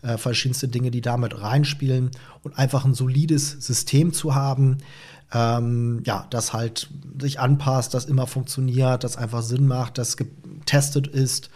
äh, 0.01 0.17
verschiedenste 0.17 0.67
Dinge, 0.67 0.91
die 0.91 1.01
damit 1.01 1.41
reinspielen 1.41 2.11
und 2.43 2.57
einfach 2.57 2.85
ein 2.85 2.93
solides 2.93 3.51
System 3.59 4.13
zu 4.13 4.35
haben, 4.35 4.77
ähm, 5.33 6.01
ja, 6.05 6.25
das 6.29 6.53
halt 6.53 6.89
sich 7.21 7.39
anpasst, 7.39 7.93
das 7.93 8.05
immer 8.05 8.27
funktioniert, 8.27 9.03
das 9.03 9.17
einfach 9.17 9.43
Sinn 9.43 9.67
macht, 9.67 9.97
das 9.97 10.17
getestet 10.17 11.07
ist. 11.07 11.49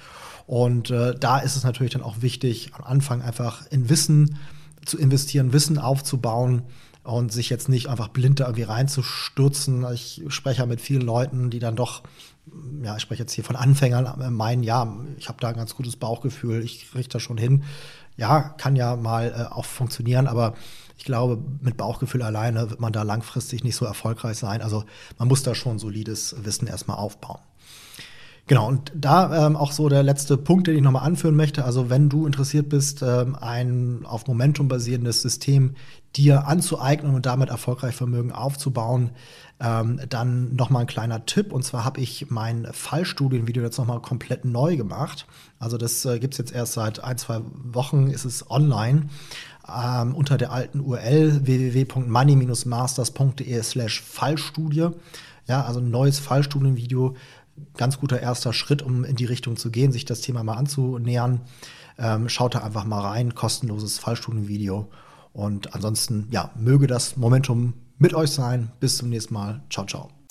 Und 0.46 0.92
äh, 0.92 1.16
da 1.18 1.40
ist 1.40 1.56
es 1.56 1.64
natürlich 1.64 1.94
dann 1.94 2.04
auch 2.04 2.22
wichtig, 2.22 2.72
am 2.74 2.84
Anfang 2.84 3.22
einfach 3.22 3.66
in 3.72 3.90
Wissen 3.90 4.38
zu 4.86 4.98
investieren, 4.98 5.54
Wissen 5.54 5.78
aufzubauen 5.78 6.64
und 7.04 7.32
sich 7.32 7.50
jetzt 7.50 7.70
nicht 7.70 7.88
einfach 7.88 8.08
blind 8.08 8.40
da 8.40 8.46
irgendwie 8.46 8.64
reinzustürzen. 8.64 9.86
Ich 9.94 10.24
spreche 10.30 10.62
ja 10.62 10.66
mit 10.66 10.82
vielen 10.82 11.02
Leuten, 11.02 11.50
die 11.50 11.60
dann 11.60 11.76
doch, 11.76 12.04
ja, 12.82 12.96
ich 12.96 13.02
spreche 13.02 13.24
jetzt 13.24 13.34
hier 13.34 13.44
von 13.44 13.56
Anfängern, 13.56 14.34
meinen, 14.34 14.64
ja, 14.64 14.96
ich 15.18 15.28
habe 15.28 15.40
da 15.42 15.50
ein 15.50 15.56
ganz 15.56 15.76
gutes 15.76 15.96
Bauchgefühl, 15.96 16.64
ich 16.64 16.96
richte 16.96 17.14
das 17.14 17.22
schon 17.22 17.38
hin 17.38 17.64
ja, 18.18 18.42
kann 18.58 18.76
ja 18.76 18.96
mal 18.96 19.34
äh, 19.36 19.54
auch 19.54 19.66
funktionieren, 19.66 20.28
aber 20.28 20.54
ich 20.98 21.06
glaube, 21.06 21.44
mit 21.62 21.78
Bauchgefühl 21.78 22.22
alleine 22.22 22.70
wird 22.70 22.80
man 22.80 22.94
da 22.94 23.04
langfristig 23.04 23.64
nicht 23.64 23.76
so 23.76 23.86
erfolgreich 23.86 24.38
sein. 24.38 24.62
Also 24.62 24.86
man 25.18 25.28
muss 25.28 25.44
da 25.44 25.56
schon 25.56 25.80
solides 25.80 26.36
Wissen 26.44 26.68
erstmal 26.68 26.98
aufbauen. 26.98 27.42
Genau, 28.46 28.68
und 28.68 28.92
da 28.94 29.48
ähm, 29.48 29.56
auch 29.56 29.72
so 29.72 29.88
der 29.88 30.04
letzte 30.04 30.36
Punkt, 30.36 30.68
den 30.68 30.76
ich 30.76 30.82
nochmal 30.82 31.06
anführen 31.06 31.36
möchte. 31.36 31.64
Also 31.64 31.90
wenn 31.90 32.10
du 32.10 32.26
interessiert 32.26 32.68
bist, 32.68 33.02
ähm, 33.02 33.38
ein 33.40 34.02
auf 34.04 34.28
Momentum 34.28 34.68
basierendes 34.68 35.22
System 35.22 35.76
dir 36.18 36.46
anzueignen 36.46 37.16
und 37.16 37.26
damit 37.26 37.50
erfolgreich 37.50 37.96
Vermögen 37.96 38.34
aufzubauen, 38.34 39.12
ähm, 39.62 40.02
dann 40.10 40.54
nochmal 40.56 40.82
ein 40.82 40.88
kleiner 40.88 41.26
Tipp. 41.26 41.54
Und 41.54 41.64
zwar 41.64 41.86
habe 41.86 42.02
ich 42.02 42.30
mein 42.30 42.68
Fallstudienvideo 42.70 43.64
jetzt 43.64 43.78
nochmal 43.78 44.02
komplett 44.02 44.44
neu 44.44 44.76
gemacht. 44.76 45.26
Also 45.58 45.78
das 45.78 46.04
äh, 46.04 46.20
gibt 46.20 46.34
es 46.34 46.38
jetzt 46.38 46.52
erst 46.52 46.74
seit 46.74 47.02
ein, 47.02 47.18
zwei 47.18 47.40
Wochen, 47.64 48.08
ist 48.08 48.26
es 48.26 48.52
online. 48.52 49.08
Ähm, 49.74 50.14
unter 50.14 50.38
der 50.38 50.52
alten 50.52 50.82
URL 50.82 51.46
www.money-masters.de 51.46 53.64
slash 53.64 54.02
Fallstudie. 54.02 54.90
Ja, 55.48 55.64
also 55.64 55.80
ein 55.80 55.90
neues 55.90 56.20
Fallstudienvideo, 56.20 57.16
ganz 57.78 58.00
guter 58.00 58.20
erster 58.20 58.54
Schritt, 58.54 58.82
um 58.82 59.04
in 59.04 59.16
die 59.16 59.26
Richtung 59.26 59.58
zu 59.58 59.72
gehen, 59.72 59.92
sich 59.92 60.06
das 60.06 60.22
Thema 60.22 60.44
mal 60.44 60.56
anzunähern. 60.56 61.42
Ähm, 61.98 62.30
schaut 62.30 62.56
da 62.56 62.60
einfach 62.60 62.86
mal 62.86 63.02
rein, 63.02 63.36
kostenloses 63.36 64.00
Fallstudienvideo. 64.00 64.90
Und 65.32 65.74
ansonsten, 65.74 66.28
ja, 66.32 66.52
möge 66.56 66.88
das 66.88 67.18
Momentum 67.18 67.74
mit 67.98 68.14
euch 68.14 68.32
sein. 68.32 68.72
Bis 68.80 68.98
zum 68.98 69.10
nächsten 69.10 69.34
Mal. 69.34 69.64
Ciao, 69.70 69.86
ciao. 69.86 70.23